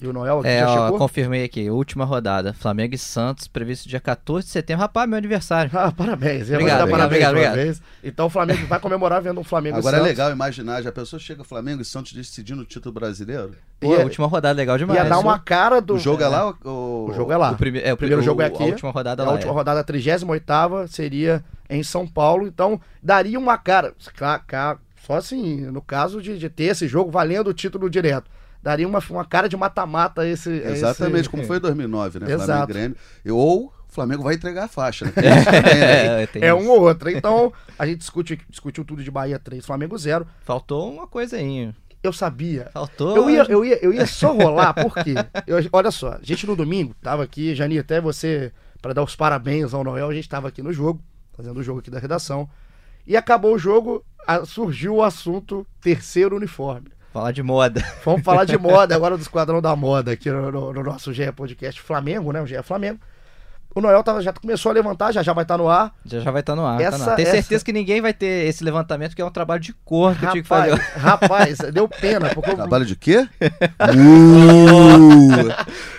[0.00, 0.98] E o Noel aqui É, já ó, chegou?
[0.98, 2.52] confirmei aqui, última rodada.
[2.52, 4.82] Flamengo e Santos, previsto dia 14 de setembro.
[4.82, 5.70] Rapaz, meu aniversário.
[5.74, 6.42] Ah, parabéns.
[6.42, 7.54] Obrigado, obrigado, parabéns obrigado, obrigado.
[7.54, 7.82] vez.
[8.04, 10.08] Então o Flamengo vai comemorar vendo um Flamengo e Agora é Santos.
[10.12, 13.50] legal imaginar, já pensou, chega Flamengo e Santos decidindo o título brasileiro?
[13.80, 14.98] Pô, Ia- última rodada legal demais.
[15.00, 15.94] Ia dar uma cara do.
[15.94, 17.10] O jogo é, lá ou...
[17.10, 17.50] O jogo é lá.
[17.52, 17.80] O, prime...
[17.80, 18.62] é, o primeiro o- jogo é A aqui.
[18.62, 19.32] última rodada a lá.
[19.32, 19.54] última é.
[19.54, 22.46] rodada, a 38 seria em São Paulo.
[22.46, 23.92] Então, daria uma cara.
[24.14, 28.30] ca- ca- Só assim, no caso de, de ter esse jogo valendo o título direto.
[28.68, 30.50] Daria uma, uma cara de mata-mata esse.
[30.50, 32.26] Exatamente, esse- como foi em 2009, né?
[32.26, 32.70] Flamengo Exato.
[32.70, 32.96] e Grêmio.
[33.24, 35.12] E- Ou o Flamengo vai entregar a faixa, né?
[35.64, 36.56] É, É isso.
[36.56, 37.08] um ou outro.
[37.08, 40.26] Então, a gente discute, discutiu tudo de Bahia 3, Flamengo 0.
[40.44, 41.72] Faltou uma coisa aí.
[42.02, 42.68] Eu sabia.
[42.74, 43.16] Faltou.
[43.16, 45.14] Eu ia, eu, ia, eu ia só rolar, por quê?
[45.46, 48.52] Eu- olha só, a gente no domingo tava aqui, Jani, até você,
[48.82, 51.00] para dar os parabéns ao Noel, a gente tava aqui no jogo,
[51.32, 52.46] fazendo o jogo aqui da redação.
[53.06, 56.88] E acabou o jogo, a- surgiu o assunto terceiro uniforme.
[57.12, 57.82] Falar de moda.
[58.04, 61.30] Vamos falar de moda agora do Esquadrão da Moda aqui no, no- no nosso GE
[61.32, 62.40] Podcast Flamengo, né?
[62.42, 63.00] O GE Flamengo.
[63.78, 65.94] O Noel tava, já começou a levantar, já já vai estar no ar.
[66.04, 66.78] Já já vai estar no ar.
[66.78, 67.14] tá Essa- no ar.
[67.16, 70.16] Tenho certeza essa- que ninguém vai ter esse levantamento, que é um trabalho de cor
[70.16, 70.82] que eu tinha que Rapaz, fazer.
[70.98, 73.28] rapaz, deu pena, porque eu, Trabalho de quê?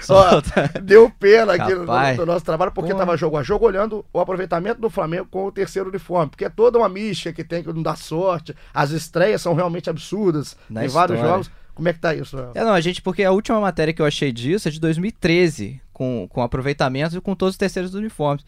[0.10, 0.42] Ó,
[0.84, 2.18] deu pena aqui no, Rapaz.
[2.18, 3.06] no nosso trabalho, porque Porra.
[3.06, 6.30] tava jogo a jogo olhando o aproveitamento do Flamengo com o terceiro uniforme.
[6.32, 8.56] Porque é toda uma mística que tem que não dar sorte.
[8.74, 10.58] As estreias são realmente absurdas.
[10.70, 11.34] Na em vários história.
[11.46, 11.52] jogos.
[11.74, 12.36] Como é que tá isso?
[12.36, 12.52] Noel?
[12.56, 15.80] É, não, a gente, porque a última matéria que eu achei disso é de 2013,
[16.00, 18.46] com, com aproveitamento e com todos os terceiros uniformes.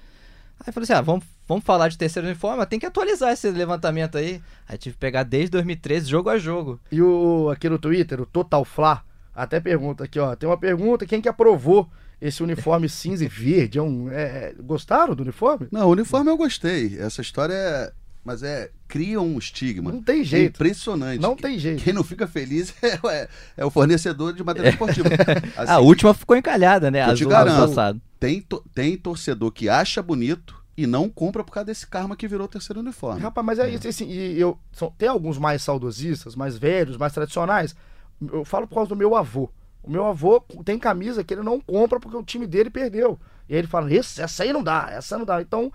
[0.57, 3.33] Aí eu falei assim, ah, vamos, vamos falar de terceiro uniforme, mas tem que atualizar
[3.33, 4.41] esse levantamento aí.
[4.69, 6.79] Aí tive que pegar desde 2013, jogo a jogo.
[6.89, 9.03] E o, aqui no Twitter, o Total Fla,
[9.35, 10.33] até pergunta aqui, ó.
[10.33, 11.89] Tem uma pergunta: quem que aprovou
[12.21, 13.79] esse uniforme cinza e verde?
[13.79, 15.67] É um, é, gostaram do uniforme?
[15.69, 16.97] Não, o uniforme eu gostei.
[16.97, 17.91] Essa história é.
[18.23, 18.71] Mas é.
[18.91, 19.89] Cria um estigma.
[19.89, 20.55] Não tem É jeito.
[20.55, 21.21] impressionante.
[21.21, 21.81] Não tem jeito.
[21.81, 25.07] Quem não fica feliz é, é- é o fornecedor de material esportivo.
[25.55, 27.09] Assim, a última ficou encalhada, né?
[27.09, 27.69] eu te garanto.
[27.69, 28.01] passado.
[28.19, 32.45] tem, tem torcedor que acha bonito e não compra por causa desse karma que virou
[32.45, 33.21] o terceiro uniforme.
[33.21, 37.13] Rapaz, mas é isso, assim, e eu, são, tem alguns mais saudosistas, mais velhos, mais
[37.13, 37.73] tradicionais.
[38.21, 39.49] Eu falo por causa do meu avô.
[39.81, 43.17] O meu avô tem camisa que ele não compra porque o time dele perdeu.
[43.47, 45.41] E aí ele fala, essa aí não dá, essa não dá.
[45.41, 45.71] Então,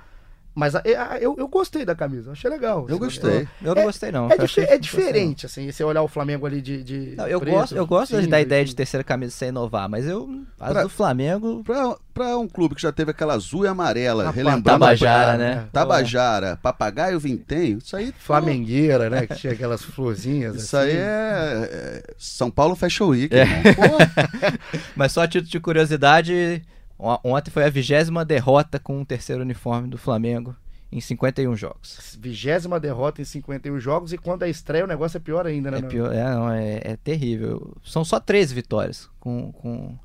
[0.58, 2.86] Mas a- a- eu, eu gostei da camisa, achei legal.
[2.88, 3.46] Eu gostei.
[3.62, 4.22] Eu não É- gostei, não.
[4.30, 6.82] É, Eu é não diferente, assim, você olhar o Flamengo ali de.
[6.82, 7.28] de não.
[7.28, 10.26] Eu preto, gosto, eu gosto cinza, da ideia de terceira camisa sem inovar, mas eu.
[10.58, 11.62] As Pra- do Flamengo.
[11.62, 14.64] Pra, pra um clube que já teve aquela azul e amarela, Rapaz, relembrando.
[14.80, 15.68] Tabajara, Tabajara, né?
[15.70, 18.14] Tabajara, papagaio vintém, isso aí.
[18.18, 19.26] Flamengueira, né?
[19.26, 20.56] Que tinha aquelas florzinhas.
[20.56, 20.86] Isso assim.
[20.88, 23.34] aí é, é São Paulo Fashion Week.
[23.36, 23.44] É.
[23.74, 23.82] Pô,
[24.96, 26.62] Mas só a título de curiosidade,
[26.98, 30.54] ontem foi a vigésima derrota com o terceiro uniforme do Flamengo
[30.90, 32.16] em 51 jogos.
[32.20, 35.78] Vigésima derrota em 51 jogos e quando é estreia o negócio é pior ainda, né?
[35.78, 37.74] É, pior, é, não, é, é terrível.
[37.84, 39.98] São só 13 vitórias com, com,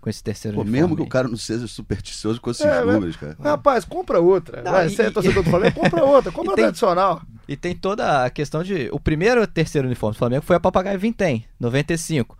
[0.00, 0.80] com esse terceiro pô, uniforme.
[0.82, 3.36] mesmo que o cara não seja supersticioso com esses É, mas- números, cara.
[3.38, 4.62] Rapaz, compra outra.
[4.62, 6.32] Não, Vai, e- você é torcedor do Flamengo, compra outra.
[6.32, 7.22] Compra tem- tradicional.
[7.46, 8.88] E tem toda a questão de.
[8.90, 12.38] O primeiro terceiro uniforme do Flamengo foi a Papagaio Vintém, 95.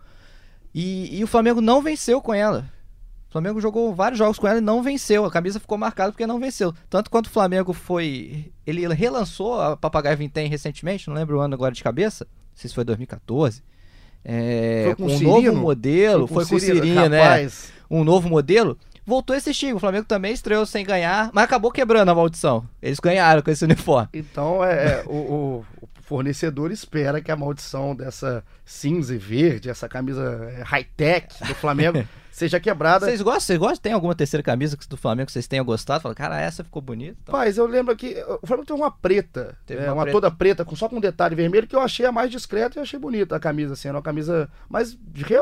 [0.73, 2.65] E, e o Flamengo não venceu com ela.
[3.33, 5.25] O Flamengo jogou vários jogos com ela e não venceu.
[5.25, 6.71] A camisa ficou marcada porque não venceu.
[6.87, 8.51] Tanto quanto o Flamengo foi.
[8.65, 12.25] Ele relançou a Papagaio Vintém recentemente, não lembro o ano agora de cabeça.
[12.25, 13.63] Não sei se foi 2014.
[14.23, 15.31] É, Foi com com um Cirino?
[15.33, 17.47] novo modelo, foi com o Cirino, né?
[17.89, 19.77] Um novo modelo, voltou esse estigma.
[19.77, 22.63] O Flamengo também estreou sem ganhar, mas acabou quebrando a maldição.
[22.81, 24.09] Eles ganharam com esse uniforme.
[24.13, 25.65] Então, é, é, o, o-
[26.03, 32.03] fornecedor espera que a maldição dessa cinza e verde, essa camisa high-tech do Flamengo,
[32.35, 33.05] seja quebrada.
[33.05, 33.41] Vocês gostam?
[33.41, 33.77] Vocês gostam?
[33.81, 36.01] Tem alguma terceira camisa do Flamengo que vocês tenham gostado?
[36.01, 37.17] Fala, cara, essa ficou bonita.
[37.21, 40.15] Então, Rapaz, eu lembro que o Flamengo tem uma preta, Teve é, uma uma, preta.
[40.17, 42.81] toda preta, com, só com um detalhe vermelho, que eu achei a mais discreta e
[42.81, 44.97] achei bonita a camisa, assim, era uma camisa, mas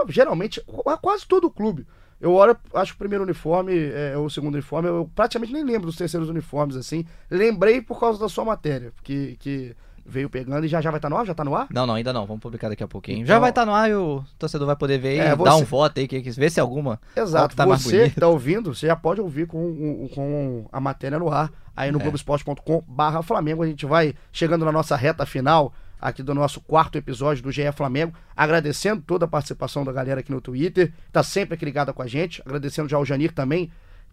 [0.10, 1.86] geralmente, qu- quase todo o clube.
[2.20, 5.64] Eu olho, acho que o primeiro uniforme, é, ou o segundo uniforme, eu praticamente nem
[5.64, 7.04] lembro dos terceiros uniformes, assim.
[7.32, 9.76] Lembrei por causa da sua matéria, que, que
[10.12, 11.26] veio pegando e já, já vai estar no ar?
[11.26, 11.68] Já tá no ar?
[11.72, 12.26] Não, não, ainda não.
[12.28, 13.20] Vamos publicar daqui a pouquinho.
[13.20, 15.36] Então- Já vai estar no ar e o torcedor vai poder ver e É, dar
[15.36, 16.99] você- um voto aí, que, que, ver se alguma.
[17.14, 20.80] qual Exato, que tá você que tá ouvindo, você já pode ouvir com, com a
[20.80, 22.03] matéria no ar, aí no É.
[22.03, 26.97] globesport.com barra Flamengo, a gente vai chegando na nossa reta final aqui do nosso quarto
[26.97, 31.53] episódio do GE Flamengo, agradecendo toda a participação da galera aqui no Twitter, tá sempre
[31.53, 33.72] aqui ligada com a gente, agradecendo já o Janir também,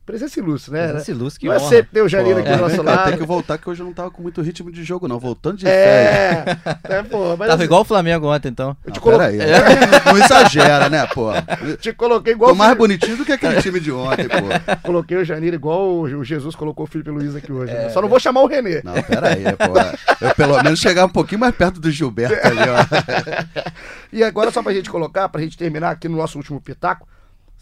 [0.09, 0.89] presença ilustre, né?
[0.89, 1.69] Presença ilustre, que Não é honra.
[1.69, 3.09] sempre ter o Janir Pô, aqui do nosso cá, lado.
[3.11, 5.19] Tem que voltar que hoje eu não tava com muito ritmo de jogo, não.
[5.19, 6.57] Voltando de férias.
[6.89, 8.75] É, é, pô, mas Tava assim, igual o Flamengo ontem, então.
[8.87, 9.37] eu te, peraí.
[10.07, 11.29] Não exagera, né, pô?
[11.79, 14.37] te coloquei igual Tô mais bonitinho do que aquele time de ontem, pô.
[14.83, 17.73] coloquei o Janir igual o Jesus colocou o Felipe Luiz aqui hoje.
[17.73, 17.85] É.
[17.85, 17.91] né?
[17.91, 18.81] Só não vou chamar o Renê.
[18.83, 20.25] Não, peraí, pô.
[20.25, 23.75] Eu pelo menos chegar um pouquinho mais perto do Gilberto ali, ó.
[24.11, 27.07] E agora, só pra gente colocar, pra gente terminar aqui no nosso último pitaco,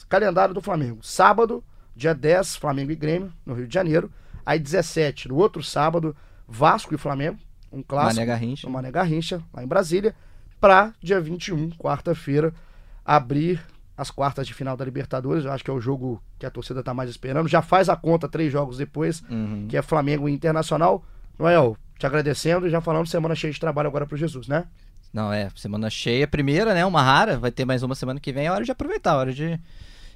[0.08, 0.98] calendário do Flamengo.
[1.02, 1.64] Sábado,
[1.96, 4.10] dia 10, Flamengo e Grêmio, no Rio de Janeiro.
[4.44, 6.14] Aí 17, no outro sábado,
[6.46, 7.38] Vasco e Flamengo,
[7.72, 8.14] um clássico.
[8.20, 8.70] Mané Garrincha.
[8.70, 10.14] Mané Garrincha, lá em Brasília.
[10.60, 12.52] Pra dia 21, quarta-feira,
[13.04, 13.60] abrir
[13.96, 15.44] as quartas de final da Libertadores.
[15.44, 17.48] Eu acho que é o jogo que a torcida tá mais esperando.
[17.48, 19.66] Já faz a conta três jogos depois, Uhum.
[19.68, 21.04] que é Flamengo e Internacional.
[21.38, 24.64] Noel, te agradecendo e já falando semana cheia de trabalho agora pro Jesus, né?
[25.12, 26.84] Não, é, semana cheia, primeira, né?
[26.84, 29.32] Uma rara, vai ter mais uma semana que vem, é hora de aproveitar, é hora
[29.32, 29.58] de,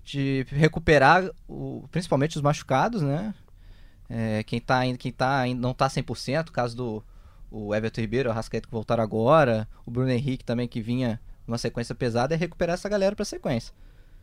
[0.05, 3.35] de recuperar, o, principalmente os machucados, né?
[4.09, 7.05] É, quem tá ainda, quem tá ainda não tá 100%, caso do
[7.51, 11.59] o Everton Ribeiro, o Rascaeta que voltaram agora, o Bruno Henrique também que vinha numa
[11.59, 13.75] sequência pesada, é recuperar essa galera pra sequência.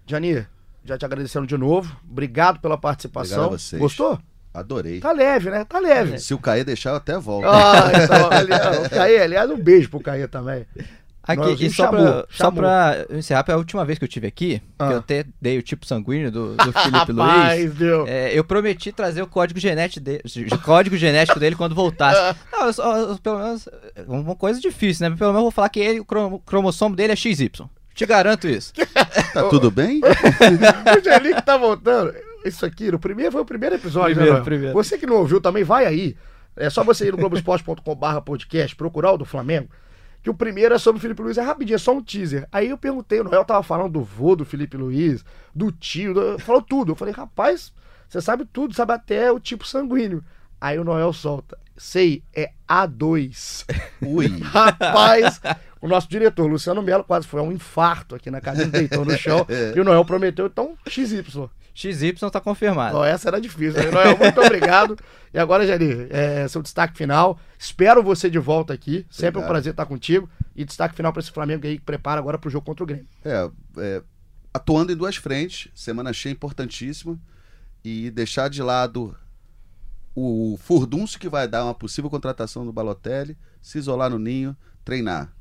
[0.05, 0.49] Janir,
[0.85, 1.95] já te agradecendo de novo.
[2.09, 3.37] Obrigado pela participação.
[3.37, 3.81] Obrigado a vocês.
[3.81, 4.19] Gostou?
[4.53, 5.01] Adorei.
[5.01, 5.65] Tá leve, né?
[5.65, 6.17] Tá leve.
[6.19, 7.45] Se o Caê deixar, eu até volto.
[7.45, 10.65] Ah, então, aliás, o Caê, aliás, um beijo pro Caê também.
[11.27, 14.27] Aqui, e só, chamou, pra, só pra encerrar, é a última vez que eu tive
[14.27, 14.87] aqui, Ah.
[14.87, 17.27] que eu até dei o tipo sanguíneo do, do Felipe Luiz.
[17.31, 18.05] Rapaz, deu.
[18.07, 20.21] É, eu prometi trazer o código genético, de-
[20.53, 22.37] o código genético dele quando voltasse.
[22.51, 25.15] Não, eu só- eu- pelo menos, é uma coisa difícil, né?
[25.17, 27.51] Pelo menos eu vou falar que ele, o crom- cromossomo dele é XY.
[27.93, 28.71] Te garanto isso.
[29.33, 29.99] Tá tudo bem?
[30.01, 32.13] o que tá voltando.
[32.45, 34.73] Isso aqui, no primeiro, foi o primeiro episódio, Primeiro, né, primeiro.
[34.73, 36.15] Você que não ouviu também, vai aí.
[36.55, 39.69] É só você ir no globoesporte.com.br podcast, procurar o do Flamengo,
[40.23, 42.47] que o primeiro é sobre o Felipe Luiz, é rapidinho, é só um teaser.
[42.51, 45.23] Aí eu perguntei, o Noel tava falando do vô do Felipe Luiz,
[45.55, 46.91] do tio, do- falou tudo.
[46.91, 47.71] Eu falei, rapaz,
[48.09, 50.23] você sabe tudo, sabe até o tipo sanguíneo.
[50.59, 53.65] Aí o Noel solta, sei, é A2.
[54.05, 54.27] Ui.
[54.41, 55.39] Rapaz,
[55.79, 59.45] o nosso diretor, Luciano Melo, quase foi um infarto aqui na cabine, deitou no chão.
[59.75, 61.23] e o Noel prometeu, então, XY.
[61.77, 62.97] XY tá confirmado.
[62.97, 63.83] Ó, essa era difícil.
[63.83, 63.91] né?
[63.91, 64.97] Noel, muito obrigado.
[65.33, 67.37] E agora, Jari, é, seu destaque final.
[67.59, 69.05] Espero você de volta aqui.
[69.09, 69.47] Sempre um Obrigado.
[69.49, 70.27] prazer estar contigo.
[70.55, 72.87] E destaque final para esse Flamengo aí que prepara agora para o jogo contra o
[72.87, 73.05] Grêmio.
[73.23, 74.03] É, é,
[74.53, 77.19] atuando em duas frentes, semana cheia importantíssima,
[77.83, 79.15] e deixar de lado
[80.15, 85.31] o furdunço que vai dar uma possível contratação do Balotelli, se isolar no ninho, treinar.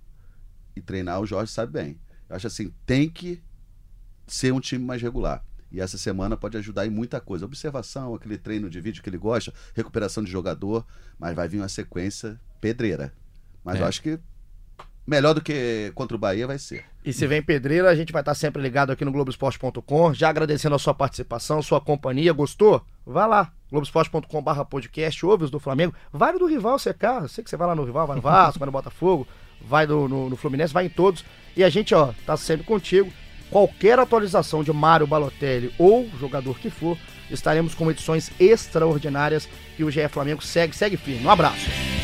[0.75, 1.99] E treinar o Jorge sabe bem.
[2.29, 3.41] Eu acho assim, tem que
[4.27, 5.43] ser um time mais regular.
[5.77, 7.45] E essa semana pode ajudar em muita coisa.
[7.45, 10.87] Observação, aquele treino de vídeo que ele gosta, recuperação de jogador,
[11.19, 13.13] mas vai vir uma sequência pedreira.
[13.63, 13.83] Mas É.
[13.83, 14.19] eu acho que
[15.07, 16.87] melhor do que contra o Bahia vai ser.
[17.05, 20.15] E se vem pedreira, a gente vai estar sempre ligado aqui no Globoesporte.com.
[20.15, 22.33] Já agradecendo a sua participação, sua companhia.
[22.33, 22.83] Gostou?
[23.05, 25.95] Vá lá, globoesporte.com.br podcast, ouve os do Flamengo.
[26.11, 27.21] Vai no do rival secar.
[27.21, 29.29] Eu sei que você vai lá no rival, vai no Vasco, vai no Botafogo,
[29.61, 31.23] vai no, no, no Fluminense, vai em todos.
[31.55, 33.13] E a gente, ó, tá sempre contigo.
[33.51, 36.99] Qualquer atualização de Mário Balotelli ou jogador que for,
[37.31, 41.25] estaremos com edições extraordinárias e o GE Flamengo segue, segue firme.
[41.25, 41.96] Um abraço.